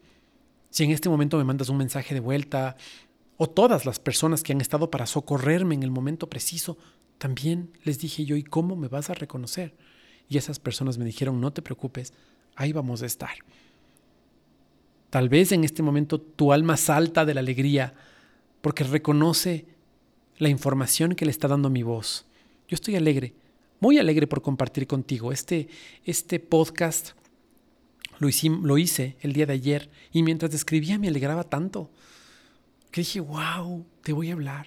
si 0.70 0.84
en 0.84 0.90
este 0.90 1.10
momento 1.10 1.36
me 1.36 1.44
mandas 1.44 1.68
un 1.68 1.76
mensaje 1.76 2.14
de 2.14 2.20
vuelta, 2.20 2.76
o 3.36 3.48
todas 3.48 3.84
las 3.84 3.98
personas 3.98 4.42
que 4.42 4.52
han 4.52 4.60
estado 4.60 4.90
para 4.90 5.06
socorrerme 5.06 5.74
en 5.74 5.82
el 5.82 5.90
momento 5.90 6.28
preciso, 6.28 6.78
también 7.18 7.70
les 7.84 7.98
dije 7.98 8.24
yo, 8.24 8.36
¿y 8.36 8.42
cómo 8.42 8.76
me 8.76 8.88
vas 8.88 9.10
a 9.10 9.14
reconocer? 9.14 9.74
Y 10.28 10.38
esas 10.38 10.58
personas 10.58 10.98
me 10.98 11.04
dijeron, 11.04 11.40
no 11.40 11.52
te 11.52 11.62
preocupes, 11.62 12.12
ahí 12.54 12.72
vamos 12.72 13.02
a 13.02 13.06
estar. 13.06 13.30
Tal 15.10 15.28
vez 15.28 15.52
en 15.52 15.64
este 15.64 15.82
momento 15.82 16.20
tu 16.20 16.52
alma 16.52 16.76
salta 16.76 17.24
de 17.24 17.34
la 17.34 17.40
alegría 17.40 17.94
porque 18.60 18.84
reconoce 18.84 19.66
la 20.38 20.48
información 20.48 21.14
que 21.14 21.24
le 21.24 21.30
está 21.30 21.48
dando 21.48 21.70
mi 21.70 21.82
voz. 21.82 22.26
Yo 22.68 22.74
estoy 22.74 22.96
alegre, 22.96 23.34
muy 23.80 23.98
alegre 23.98 24.26
por 24.26 24.42
compartir 24.42 24.86
contigo. 24.86 25.32
Este, 25.32 25.68
este 26.04 26.40
podcast 26.40 27.10
lo, 28.18 28.28
lo 28.62 28.78
hice 28.78 29.16
el 29.20 29.32
día 29.32 29.46
de 29.46 29.52
ayer 29.52 29.90
y 30.12 30.22
mientras 30.22 30.52
escribía 30.54 30.98
me 30.98 31.08
alegraba 31.08 31.44
tanto 31.44 31.90
dije, 33.00 33.20
wow, 33.20 33.84
te 34.02 34.12
voy 34.12 34.30
a 34.30 34.34
hablar. 34.34 34.66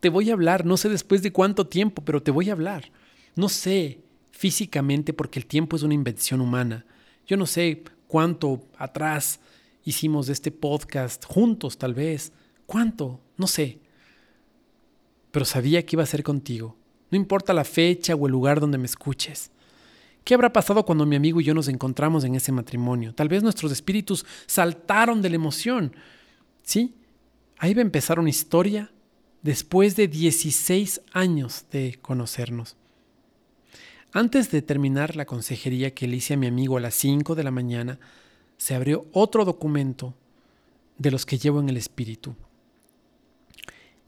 Te 0.00 0.08
voy 0.08 0.30
a 0.30 0.34
hablar, 0.34 0.64
no 0.64 0.76
sé 0.76 0.88
después 0.88 1.22
de 1.22 1.32
cuánto 1.32 1.66
tiempo, 1.66 2.02
pero 2.04 2.22
te 2.22 2.30
voy 2.30 2.50
a 2.50 2.52
hablar. 2.52 2.90
No 3.36 3.48
sé 3.48 4.00
físicamente 4.30 5.12
porque 5.12 5.38
el 5.38 5.46
tiempo 5.46 5.76
es 5.76 5.82
una 5.82 5.94
invención 5.94 6.40
humana. 6.40 6.84
Yo 7.26 7.36
no 7.36 7.46
sé 7.46 7.82
cuánto 8.06 8.62
atrás 8.76 9.40
hicimos 9.84 10.28
este 10.28 10.50
podcast 10.50 11.24
juntos 11.24 11.78
tal 11.78 11.94
vez. 11.94 12.32
¿Cuánto? 12.66 13.20
No 13.36 13.46
sé. 13.46 13.78
Pero 15.30 15.44
sabía 15.44 15.84
que 15.84 15.96
iba 15.96 16.02
a 16.02 16.06
ser 16.06 16.22
contigo. 16.22 16.76
No 17.10 17.16
importa 17.16 17.52
la 17.52 17.64
fecha 17.64 18.14
o 18.14 18.26
el 18.26 18.32
lugar 18.32 18.60
donde 18.60 18.78
me 18.78 18.86
escuches. 18.86 19.50
¿Qué 20.24 20.34
habrá 20.34 20.52
pasado 20.52 20.84
cuando 20.84 21.04
mi 21.04 21.16
amigo 21.16 21.40
y 21.40 21.44
yo 21.44 21.54
nos 21.54 21.68
encontramos 21.68 22.24
en 22.24 22.34
ese 22.34 22.50
matrimonio? 22.50 23.14
Tal 23.14 23.28
vez 23.28 23.42
nuestros 23.42 23.70
espíritus 23.72 24.24
saltaron 24.46 25.20
de 25.20 25.28
la 25.30 25.36
emoción. 25.36 25.94
¿Sí? 26.62 26.94
Ahí 27.58 27.74
va 27.74 27.80
a 27.80 27.82
empezar 27.82 28.18
una 28.18 28.30
historia 28.30 28.90
después 29.42 29.96
de 29.96 30.08
16 30.08 31.02
años 31.12 31.66
de 31.70 31.98
conocernos. 32.00 32.76
Antes 34.12 34.50
de 34.50 34.62
terminar 34.62 35.16
la 35.16 35.26
consejería 35.26 35.92
que 35.92 36.06
le 36.06 36.16
hice 36.16 36.34
a 36.34 36.36
mi 36.36 36.46
amigo 36.46 36.76
a 36.76 36.80
las 36.80 36.94
5 36.94 37.34
de 37.34 37.44
la 37.44 37.50
mañana, 37.50 37.98
se 38.56 38.74
abrió 38.74 39.06
otro 39.12 39.44
documento 39.44 40.14
de 40.98 41.10
los 41.10 41.26
que 41.26 41.38
llevo 41.38 41.60
en 41.60 41.68
el 41.68 41.76
espíritu. 41.76 42.34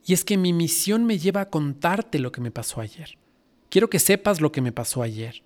Y 0.05 0.13
es 0.13 0.23
que 0.23 0.37
mi 0.37 0.53
misión 0.53 1.05
me 1.05 1.19
lleva 1.19 1.41
a 1.41 1.49
contarte 1.49 2.19
lo 2.19 2.31
que 2.31 2.41
me 2.41 2.51
pasó 2.51 2.79
ayer. 2.79 3.17
Quiero 3.69 3.89
que 3.89 3.99
sepas 3.99 4.39
lo 4.39 4.51
que 4.53 4.61
me 4.61 4.71
pasó 4.71 5.03
ayer. 5.03 5.43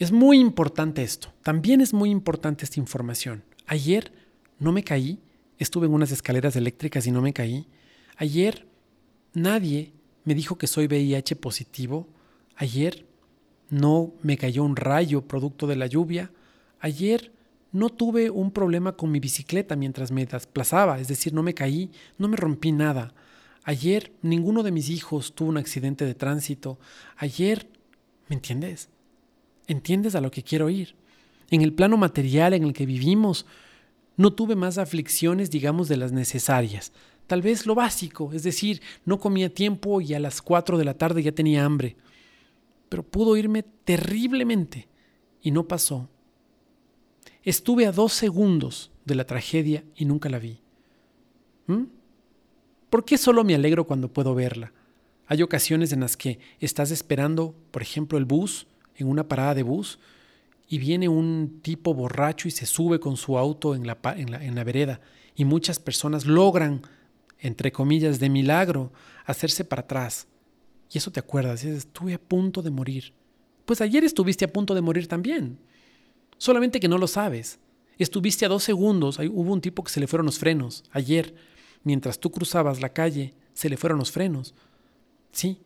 Es 0.00 0.10
muy 0.10 0.38
importante 0.38 1.02
esto. 1.02 1.32
También 1.42 1.80
es 1.80 1.94
muy 1.94 2.10
importante 2.10 2.64
esta 2.64 2.80
información. 2.80 3.44
Ayer 3.66 4.12
no 4.58 4.72
me 4.72 4.82
caí, 4.82 5.20
estuve 5.60 5.86
en 5.86 5.92
unas 5.92 6.10
escaleras 6.10 6.56
eléctricas 6.56 7.06
y 7.06 7.12
no 7.12 7.20
me 7.20 7.32
caí. 7.32 7.68
Ayer 8.16 8.66
nadie 9.34 9.92
me 10.24 10.34
dijo 10.34 10.58
que 10.58 10.66
soy 10.66 10.86
VIH 10.86 11.36
positivo. 11.36 12.08
Ayer 12.56 13.06
no 13.68 14.12
me 14.22 14.36
cayó 14.36 14.64
un 14.64 14.74
rayo 14.74 15.22
producto 15.22 15.66
de 15.66 15.76
la 15.76 15.86
lluvia. 15.86 16.32
Ayer 16.80 17.32
no 17.72 17.90
tuve 17.90 18.30
un 18.30 18.50
problema 18.50 18.96
con 18.96 19.12
mi 19.12 19.20
bicicleta 19.20 19.76
mientras 19.76 20.10
me 20.10 20.26
desplazaba, 20.26 20.98
es 20.98 21.08
decir, 21.08 21.32
no 21.32 21.42
me 21.42 21.54
caí, 21.54 21.90
no 22.18 22.26
me 22.26 22.36
rompí 22.36 22.72
nada. 22.72 23.14
Ayer 23.62 24.12
ninguno 24.22 24.62
de 24.62 24.72
mis 24.72 24.88
hijos 24.88 25.34
tuvo 25.34 25.50
un 25.50 25.58
accidente 25.58 26.04
de 26.04 26.14
tránsito. 26.14 26.78
Ayer, 27.16 27.68
¿me 28.28 28.36
entiendes? 28.36 28.88
¿Entiendes 29.66 30.14
a 30.14 30.20
lo 30.20 30.30
que 30.30 30.42
quiero 30.42 30.70
ir? 30.70 30.96
En 31.50 31.62
el 31.62 31.72
plano 31.72 31.96
material 31.96 32.54
en 32.54 32.64
el 32.64 32.72
que 32.72 32.86
vivimos, 32.86 33.46
no 34.16 34.32
tuve 34.32 34.56
más 34.56 34.78
aflicciones, 34.78 35.50
digamos, 35.50 35.88
de 35.88 35.96
las 35.96 36.12
necesarias. 36.12 36.92
Tal 37.26 37.42
vez 37.42 37.66
lo 37.66 37.74
básico, 37.74 38.32
es 38.32 38.42
decir, 38.42 38.82
no 39.04 39.18
comía 39.18 39.52
tiempo 39.52 40.00
y 40.00 40.14
a 40.14 40.20
las 40.20 40.42
4 40.42 40.78
de 40.78 40.84
la 40.84 40.94
tarde 40.94 41.22
ya 41.22 41.32
tenía 41.32 41.64
hambre. 41.64 41.96
Pero 42.88 43.02
pudo 43.02 43.36
irme 43.36 43.62
terriblemente 43.84 44.88
y 45.40 45.52
no 45.52 45.68
pasó 45.68 46.08
Estuve 47.42 47.86
a 47.86 47.92
dos 47.92 48.12
segundos 48.12 48.90
de 49.04 49.14
la 49.14 49.24
tragedia 49.24 49.84
y 49.96 50.04
nunca 50.04 50.28
la 50.28 50.38
vi. 50.38 50.60
¿Mm? 51.66 51.84
¿Por 52.90 53.04
qué 53.04 53.16
solo 53.16 53.44
me 53.44 53.54
alegro 53.54 53.86
cuando 53.86 54.12
puedo 54.12 54.34
verla? 54.34 54.72
Hay 55.26 55.42
ocasiones 55.42 55.92
en 55.92 56.00
las 56.00 56.16
que 56.16 56.38
estás 56.58 56.90
esperando, 56.90 57.54
por 57.70 57.82
ejemplo, 57.82 58.18
el 58.18 58.24
bus, 58.24 58.66
en 58.96 59.08
una 59.08 59.26
parada 59.26 59.54
de 59.54 59.62
bus, 59.62 59.98
y 60.70 60.78
viene 60.78 61.10
un 61.10 61.60
tipo 61.60 61.92
borracho 61.92 62.48
y 62.48 62.50
se 62.50 62.64
sube 62.64 62.98
con 62.98 63.18
su 63.18 63.36
auto 63.36 63.74
en 63.74 63.86
la, 63.86 63.98
en 64.16 64.54
la, 64.54 64.64
vereda, 64.64 65.02
y 65.34 65.44
muchas 65.44 65.78
personas 65.78 66.24
logran, 66.24 66.80
entre 67.38 67.72
comillas, 67.72 68.20
de 68.20 68.30
milagro, 68.30 68.90
hacerse 69.26 69.66
para 69.66 69.82
atrás. 69.82 70.28
Y 70.90 70.96
eso 70.96 71.10
te 71.10 71.20
acuerdas, 71.20 71.64
estuve 71.64 72.14
a 72.14 72.18
punto 72.18 72.62
de 72.62 72.70
morir. 72.70 73.12
Pues 73.66 73.82
ayer 73.82 74.04
estuviste 74.04 74.46
a 74.46 74.52
punto 74.52 74.74
de 74.74 74.80
morir 74.80 75.06
también 75.06 75.58
solamente 76.40 76.80
que 76.80 76.88
no 76.88 76.98
lo 76.98 77.06
sabes. 77.06 77.60
Estuviste 77.98 78.46
a 78.46 78.48
dos 78.48 78.64
segundos, 78.64 79.18
hubo 79.18 79.52
un 79.52 79.60
tipo 79.60 79.84
que 79.84 79.92
se 79.92 80.00
le 80.00 80.06
fueron 80.06 80.26
los 80.26 80.38
frenos. 80.38 80.84
Ayer, 80.90 81.34
mientras 81.84 82.18
tú 82.18 82.30
cruzabas 82.30 82.80
la 82.80 82.94
calle, 82.94 83.34
se 83.52 83.68
le 83.68 83.76
fueron 83.76 83.98
los 83.98 84.10
frenos. 84.10 84.54
Sí, 85.32 85.60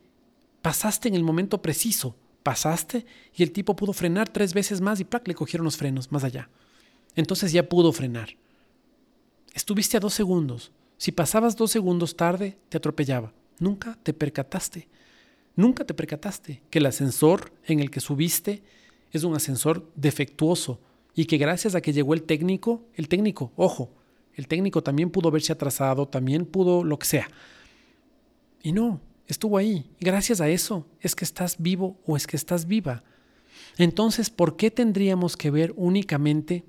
pasaste 0.61 1.07
en 1.07 1.15
el 1.15 1.23
momento 1.23 1.61
preciso, 1.61 2.17
pasaste 2.45 3.07
y 3.33 3.41
el 3.41 3.51
tipo 3.51 3.75
pudo 3.75 3.91
frenar 3.91 4.29
tres 4.29 4.53
veces 4.53 4.79
más 4.79 4.99
y 4.99 5.03
¡plac! 5.03 5.27
le 5.27 5.33
cogieron 5.33 5.65
los 5.65 5.77
frenos 5.77 6.11
más 6.11 6.23
allá. 6.23 6.47
Entonces 7.15 7.51
ya 7.51 7.67
pudo 7.67 7.91
frenar. 7.91 8.37
Estuviste 9.55 9.97
a 9.97 9.99
dos 9.99 10.13
segundos. 10.13 10.71
Si 10.97 11.11
pasabas 11.11 11.55
dos 11.55 11.71
segundos 11.71 12.15
tarde, 12.15 12.59
te 12.69 12.77
atropellaba. 12.77 13.33
Nunca 13.57 13.97
te 14.03 14.13
percataste. 14.13 14.87
Nunca 15.55 15.85
te 15.85 15.95
percataste 15.95 16.61
que 16.69 16.77
el 16.77 16.85
ascensor 16.85 17.51
en 17.65 17.79
el 17.79 17.89
que 17.89 17.99
subiste 17.99 18.61
es 19.11 19.23
un 19.23 19.33
ascensor 19.33 19.89
defectuoso 19.95 20.79
y 21.15 21.25
que 21.25 21.37
gracias 21.37 21.73
a 21.73 21.81
que 21.81 21.93
llegó 21.93 22.13
el 22.13 22.23
técnico, 22.23 22.83
el 22.93 23.07
técnico, 23.07 23.53
ojo, 23.55 23.89
el 24.35 24.47
técnico 24.47 24.83
también 24.83 25.09
pudo 25.09 25.31
verse 25.31 25.51
atrasado, 25.51 26.07
también 26.07 26.45
pudo 26.45 26.83
lo 26.83 26.99
que 26.99 27.07
sea. 27.07 27.27
Y 28.61 28.71
no, 28.71 29.01
estuvo 29.27 29.57
ahí. 29.57 29.89
Gracias 29.99 30.41
a 30.41 30.49
eso 30.49 30.87
es 31.01 31.15
que 31.15 31.25
estás 31.25 31.57
vivo 31.59 31.99
o 32.05 32.15
es 32.17 32.27
que 32.27 32.37
estás 32.37 32.67
viva. 32.67 33.03
Entonces, 33.77 34.29
¿por 34.29 34.55
qué 34.55 34.71
tendríamos 34.71 35.37
que 35.37 35.51
ver 35.51 35.73
únicamente 35.75 36.63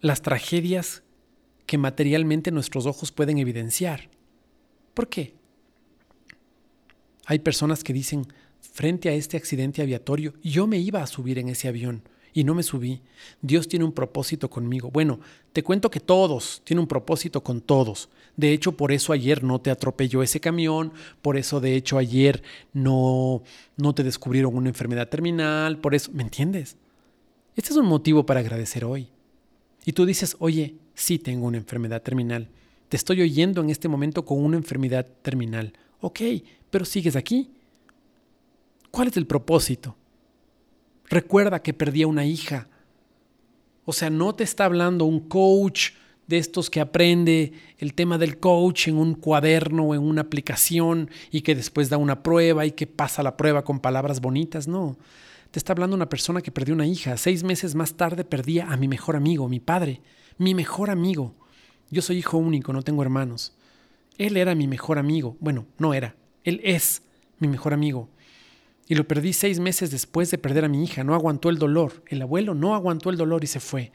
las 0.00 0.22
tragedias 0.22 1.02
que 1.66 1.78
materialmente 1.78 2.50
nuestros 2.50 2.86
ojos 2.86 3.12
pueden 3.12 3.38
evidenciar? 3.38 4.10
¿Por 4.94 5.08
qué? 5.08 5.34
Hay 7.26 7.38
personas 7.38 7.84
que 7.84 7.92
dicen, 7.92 8.26
frente 8.60 9.08
a 9.08 9.12
este 9.12 9.36
accidente 9.36 9.82
aviatorio, 9.82 10.34
yo 10.42 10.66
me 10.66 10.78
iba 10.78 11.02
a 11.02 11.06
subir 11.06 11.38
en 11.38 11.48
ese 11.48 11.68
avión 11.68 12.02
y 12.32 12.44
no 12.44 12.54
me 12.54 12.62
subí. 12.62 13.00
Dios 13.42 13.68
tiene 13.68 13.84
un 13.84 13.92
propósito 13.92 14.48
conmigo. 14.50 14.90
Bueno, 14.90 15.20
te 15.52 15.62
cuento 15.62 15.90
que 15.90 16.00
todos 16.00 16.62
tienen 16.64 16.82
un 16.82 16.88
propósito 16.88 17.42
con 17.42 17.60
todos. 17.60 18.08
De 18.36 18.52
hecho, 18.52 18.76
por 18.76 18.92
eso 18.92 19.12
ayer 19.12 19.42
no 19.42 19.60
te 19.60 19.70
atropelló 19.70 20.22
ese 20.22 20.40
camión, 20.40 20.92
por 21.22 21.36
eso 21.36 21.60
de 21.60 21.76
hecho 21.76 21.98
ayer 21.98 22.42
no 22.72 23.42
no 23.76 23.94
te 23.94 24.04
descubrieron 24.04 24.56
una 24.56 24.68
enfermedad 24.68 25.08
terminal, 25.08 25.78
por 25.78 25.94
eso, 25.94 26.10
¿me 26.12 26.22
entiendes? 26.22 26.76
Este 27.56 27.70
es 27.70 27.76
un 27.76 27.86
motivo 27.86 28.24
para 28.24 28.40
agradecer 28.40 28.84
hoy. 28.84 29.08
Y 29.84 29.92
tú 29.92 30.06
dices, 30.06 30.36
"Oye, 30.38 30.76
Sí 31.00 31.18
tengo 31.18 31.46
una 31.46 31.56
enfermedad 31.56 32.02
terminal. 32.02 32.50
Te 32.90 32.98
estoy 32.98 33.22
oyendo 33.22 33.62
en 33.62 33.70
este 33.70 33.88
momento 33.88 34.26
con 34.26 34.44
una 34.44 34.58
enfermedad 34.58 35.06
terminal. 35.22 35.72
Ok, 36.02 36.20
pero 36.68 36.84
sigues 36.84 37.16
aquí. 37.16 37.50
¿Cuál 38.90 39.08
es 39.08 39.16
el 39.16 39.26
propósito? 39.26 39.96
Recuerda 41.10 41.60
que 41.60 41.74
perdí 41.74 42.02
a 42.02 42.06
una 42.06 42.24
hija. 42.24 42.68
O 43.84 43.92
sea, 43.92 44.08
no 44.08 44.34
te 44.34 44.44
está 44.44 44.64
hablando 44.64 45.04
un 45.04 45.20
coach 45.20 45.90
de 46.28 46.38
estos 46.38 46.70
que 46.70 46.80
aprende 46.80 47.52
el 47.78 47.92
tema 47.92 48.16
del 48.16 48.38
coach 48.38 48.86
en 48.86 48.96
un 48.96 49.14
cuaderno 49.14 49.86
o 49.86 49.94
en 49.96 50.02
una 50.02 50.22
aplicación 50.22 51.10
y 51.32 51.40
que 51.40 51.56
después 51.56 51.90
da 51.90 51.96
una 51.96 52.22
prueba 52.22 52.64
y 52.64 52.70
que 52.70 52.86
pasa 52.86 53.24
la 53.24 53.36
prueba 53.36 53.64
con 53.64 53.80
palabras 53.80 54.20
bonitas. 54.20 54.68
No, 54.68 54.96
te 55.50 55.58
está 55.58 55.72
hablando 55.72 55.96
una 55.96 56.08
persona 56.08 56.40
que 56.40 56.52
perdió 56.52 56.72
una 56.72 56.86
hija. 56.86 57.16
Seis 57.16 57.42
meses 57.42 57.74
más 57.74 57.94
tarde 57.94 58.22
perdía 58.22 58.70
a 58.70 58.76
mi 58.76 58.86
mejor 58.86 59.16
amigo, 59.16 59.48
mi 59.48 59.58
padre, 59.58 60.00
mi 60.38 60.54
mejor 60.54 60.90
amigo. 60.90 61.34
Yo 61.90 62.00
soy 62.02 62.18
hijo 62.18 62.38
único, 62.38 62.72
no 62.72 62.82
tengo 62.82 63.02
hermanos. 63.02 63.52
Él 64.16 64.36
era 64.36 64.54
mi 64.54 64.68
mejor 64.68 64.98
amigo. 64.98 65.36
Bueno, 65.40 65.66
no 65.78 65.92
era. 65.92 66.14
Él 66.44 66.60
es 66.62 67.02
mi 67.40 67.48
mejor 67.48 67.74
amigo. 67.74 68.08
Y 68.90 68.96
lo 68.96 69.06
perdí 69.06 69.32
seis 69.32 69.60
meses 69.60 69.92
después 69.92 70.32
de 70.32 70.38
perder 70.38 70.64
a 70.64 70.68
mi 70.68 70.82
hija. 70.82 71.04
No 71.04 71.14
aguantó 71.14 71.48
el 71.48 71.58
dolor. 71.58 72.02
El 72.08 72.22
abuelo 72.22 72.56
no 72.56 72.74
aguantó 72.74 73.10
el 73.10 73.16
dolor 73.16 73.44
y 73.44 73.46
se 73.46 73.60
fue. 73.60 73.92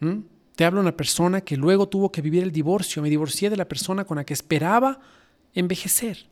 ¿Mm? 0.00 0.18
Te 0.56 0.66
hablo 0.66 0.78
una 0.78 0.94
persona 0.94 1.40
que 1.40 1.56
luego 1.56 1.88
tuvo 1.88 2.12
que 2.12 2.20
vivir 2.20 2.42
el 2.42 2.52
divorcio. 2.52 3.00
Me 3.00 3.08
divorcié 3.08 3.48
de 3.48 3.56
la 3.56 3.66
persona 3.66 4.04
con 4.04 4.18
la 4.18 4.24
que 4.24 4.34
esperaba 4.34 5.00
envejecer. 5.54 6.26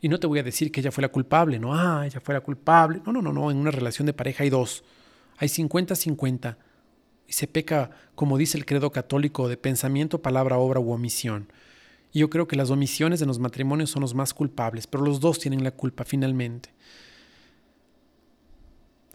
Y 0.00 0.08
no 0.08 0.18
te 0.18 0.26
voy 0.26 0.40
a 0.40 0.42
decir 0.42 0.72
que 0.72 0.80
ella 0.80 0.90
fue 0.90 1.02
la 1.02 1.08
culpable, 1.08 1.60
no, 1.60 1.72
ah, 1.72 2.04
ella 2.04 2.18
fue 2.18 2.34
la 2.34 2.40
culpable. 2.40 3.00
No, 3.06 3.12
no, 3.12 3.22
no, 3.22 3.32
no, 3.32 3.48
en 3.52 3.56
una 3.56 3.70
relación 3.70 4.06
de 4.06 4.12
pareja 4.12 4.42
hay 4.42 4.50
dos. 4.50 4.82
Hay 5.36 5.46
50-50. 5.46 6.56
Y 7.28 7.32
se 7.32 7.46
peca, 7.46 7.92
como 8.16 8.38
dice 8.38 8.58
el 8.58 8.66
credo 8.66 8.90
católico, 8.90 9.48
de 9.48 9.56
pensamiento, 9.56 10.20
palabra, 10.20 10.58
obra 10.58 10.80
u 10.80 10.90
omisión. 10.90 11.46
Y 12.12 12.20
yo 12.20 12.30
creo 12.30 12.48
que 12.48 12.56
las 12.56 12.70
omisiones 12.70 13.22
en 13.22 13.28
los 13.28 13.38
matrimonios 13.38 13.90
son 13.90 14.02
los 14.02 14.14
más 14.14 14.34
culpables, 14.34 14.86
pero 14.86 15.04
los 15.04 15.20
dos 15.20 15.38
tienen 15.38 15.62
la 15.62 15.70
culpa 15.70 16.04
finalmente. 16.04 16.70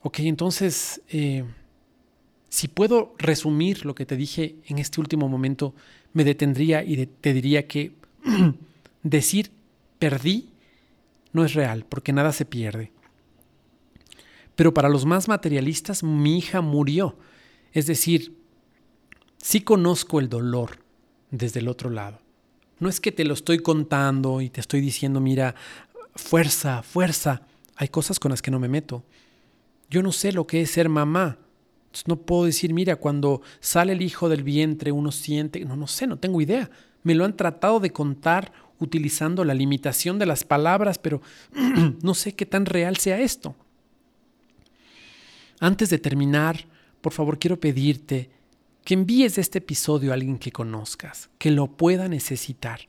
Ok, 0.02 0.20
entonces, 0.20 1.02
eh, 1.10 1.44
si 2.50 2.68
puedo 2.68 3.16
resumir 3.18 3.86
lo 3.86 3.96
que 3.96 4.06
te 4.06 4.16
dije 4.16 4.56
en 4.68 4.78
este 4.78 5.02
último 5.02 5.28
momento, 5.28 5.74
me 6.14 6.24
detendría 6.24 6.84
y 6.84 7.06
te 7.06 7.34
diría 7.34 7.68
que 7.68 7.94
decir 9.04 9.52
perdí 10.00 10.50
no 11.34 11.44
es 11.44 11.54
real, 11.54 11.86
porque 11.90 12.14
nada 12.14 12.32
se 12.32 12.46
pierde. 12.46 12.92
Pero 14.56 14.74
para 14.74 14.88
los 14.88 15.06
más 15.06 15.28
materialistas, 15.28 16.02
mi 16.02 16.38
hija 16.38 16.62
murió. 16.62 17.18
Es 17.74 17.88
decir, 17.88 18.38
sí 19.38 19.62
conozco 19.62 20.22
el 20.22 20.30
dolor 20.30 20.80
desde 21.32 21.60
el 21.60 21.68
otro 21.68 21.90
lado. 21.90 22.25
No 22.80 22.90
es 22.90 23.00
que 23.00 23.12
te 23.12 23.24
lo 23.24 23.34
estoy 23.34 23.60
contando 23.60 24.42
y 24.42 24.50
te 24.50 24.60
estoy 24.62 24.82
diciendo, 24.82 25.20
mira, 25.22 25.56
fuerza, 26.16 26.84
fuerza. 26.84 27.42
Hay 27.76 27.88
cosas 27.88 28.20
con 28.20 28.32
las 28.32 28.42
que 28.42 28.52
no 28.52 28.60
me 28.60 28.68
meto. 28.68 29.04
Yo 29.90 30.04
no 30.04 30.12
sé 30.12 30.32
lo 30.32 30.48
que 30.48 30.62
es 30.62 30.72
ser 30.72 30.90
mamá. 30.90 31.38
no 32.06 32.18
puedo 32.18 32.46
decir, 32.46 32.74
mira, 32.74 32.98
cuando 32.98 33.42
sale 33.60 33.94
el 33.94 34.02
hijo 34.02 34.28
del 34.28 34.44
vientre 34.44 34.92
uno 34.92 35.12
siente, 35.12 35.64
no, 35.64 35.76
no 35.78 35.88
sé, 35.88 36.08
no 36.08 36.18
tengo 36.18 36.42
idea. 36.42 36.70
Me 37.04 37.16
lo 37.16 37.24
han 37.24 37.38
tratado 37.38 37.80
de 37.80 37.92
contar 37.92 38.52
utilizando 38.80 39.46
la 39.46 39.54
limitación 39.54 40.20
de 40.20 40.26
las 40.26 40.44
palabras, 40.44 40.98
pero 40.98 41.22
no 42.02 42.14
sé 42.14 42.34
qué 42.34 42.46
tan 42.46 42.66
real 42.66 42.98
sea 42.98 43.20
esto. 43.20 43.56
Antes 45.60 45.90
de 45.90 46.00
terminar, 46.00 46.66
por 47.02 47.14
favor 47.14 47.40
quiero 47.40 47.60
pedirte 47.60 48.30
que 48.86 48.94
envíes 48.94 49.40
este 49.40 49.58
episodio 49.58 50.12
a 50.12 50.14
alguien 50.14 50.38
que 50.38 50.52
conozcas, 50.52 51.30
que 51.40 51.50
lo 51.50 51.68
pueda 51.68 52.08
necesitar. 52.08 52.82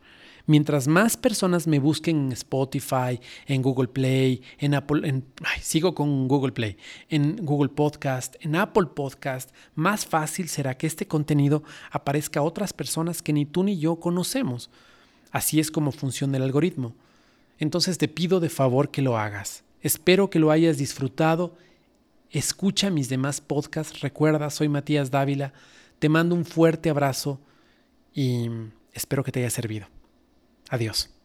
Mientras 0.44 0.86
más 0.86 1.16
personas 1.16 1.66
me 1.66 1.78
busquen 1.78 2.26
en 2.26 2.32
Spotify, 2.32 3.18
en 3.46 3.62
Google 3.62 3.88
Play, 3.88 4.42
en 4.58 4.74
Apple, 4.74 5.08
en, 5.08 5.24
sigo 5.60 5.94
con 5.94 6.28
Google 6.28 6.52
Play, 6.52 6.76
en 7.08 7.36
Google 7.36 7.70
Podcast, 7.70 8.36
en 8.40 8.56
Apple 8.56 8.88
Podcast, 8.94 9.50
más 9.74 10.04
fácil 10.04 10.48
será 10.48 10.76
que 10.76 10.86
este 10.86 11.08
contenido 11.08 11.64
aparezca 11.90 12.40
a 12.40 12.44
otras 12.44 12.74
personas 12.74 13.22
que 13.22 13.32
ni 13.32 13.46
tú 13.46 13.64
ni 13.64 13.78
yo 13.78 13.96
conocemos. 13.96 14.70
Así 15.32 15.60
es 15.60 15.70
como 15.70 15.92
funciona 15.92 16.36
el 16.36 16.42
algoritmo. 16.42 16.94
Entonces 17.58 17.96
te 17.96 18.06
pido 18.06 18.38
de 18.38 18.50
favor 18.50 18.90
que 18.90 19.02
lo 19.02 19.16
hagas. 19.16 19.64
Espero 19.80 20.28
que 20.28 20.38
lo 20.40 20.50
hayas 20.50 20.76
disfrutado. 20.76 21.56
Escucha 22.30 22.90
mis 22.90 23.08
demás 23.08 23.40
podcasts. 23.40 24.00
Recuerda, 24.00 24.50
soy 24.50 24.68
Matías 24.68 25.10
Dávila. 25.10 25.54
Te 25.98 26.08
mando 26.08 26.34
un 26.34 26.44
fuerte 26.44 26.90
abrazo 26.90 27.40
y 28.12 28.48
espero 28.92 29.24
que 29.24 29.32
te 29.32 29.40
haya 29.40 29.50
servido. 29.50 29.88
Adiós. 30.70 31.15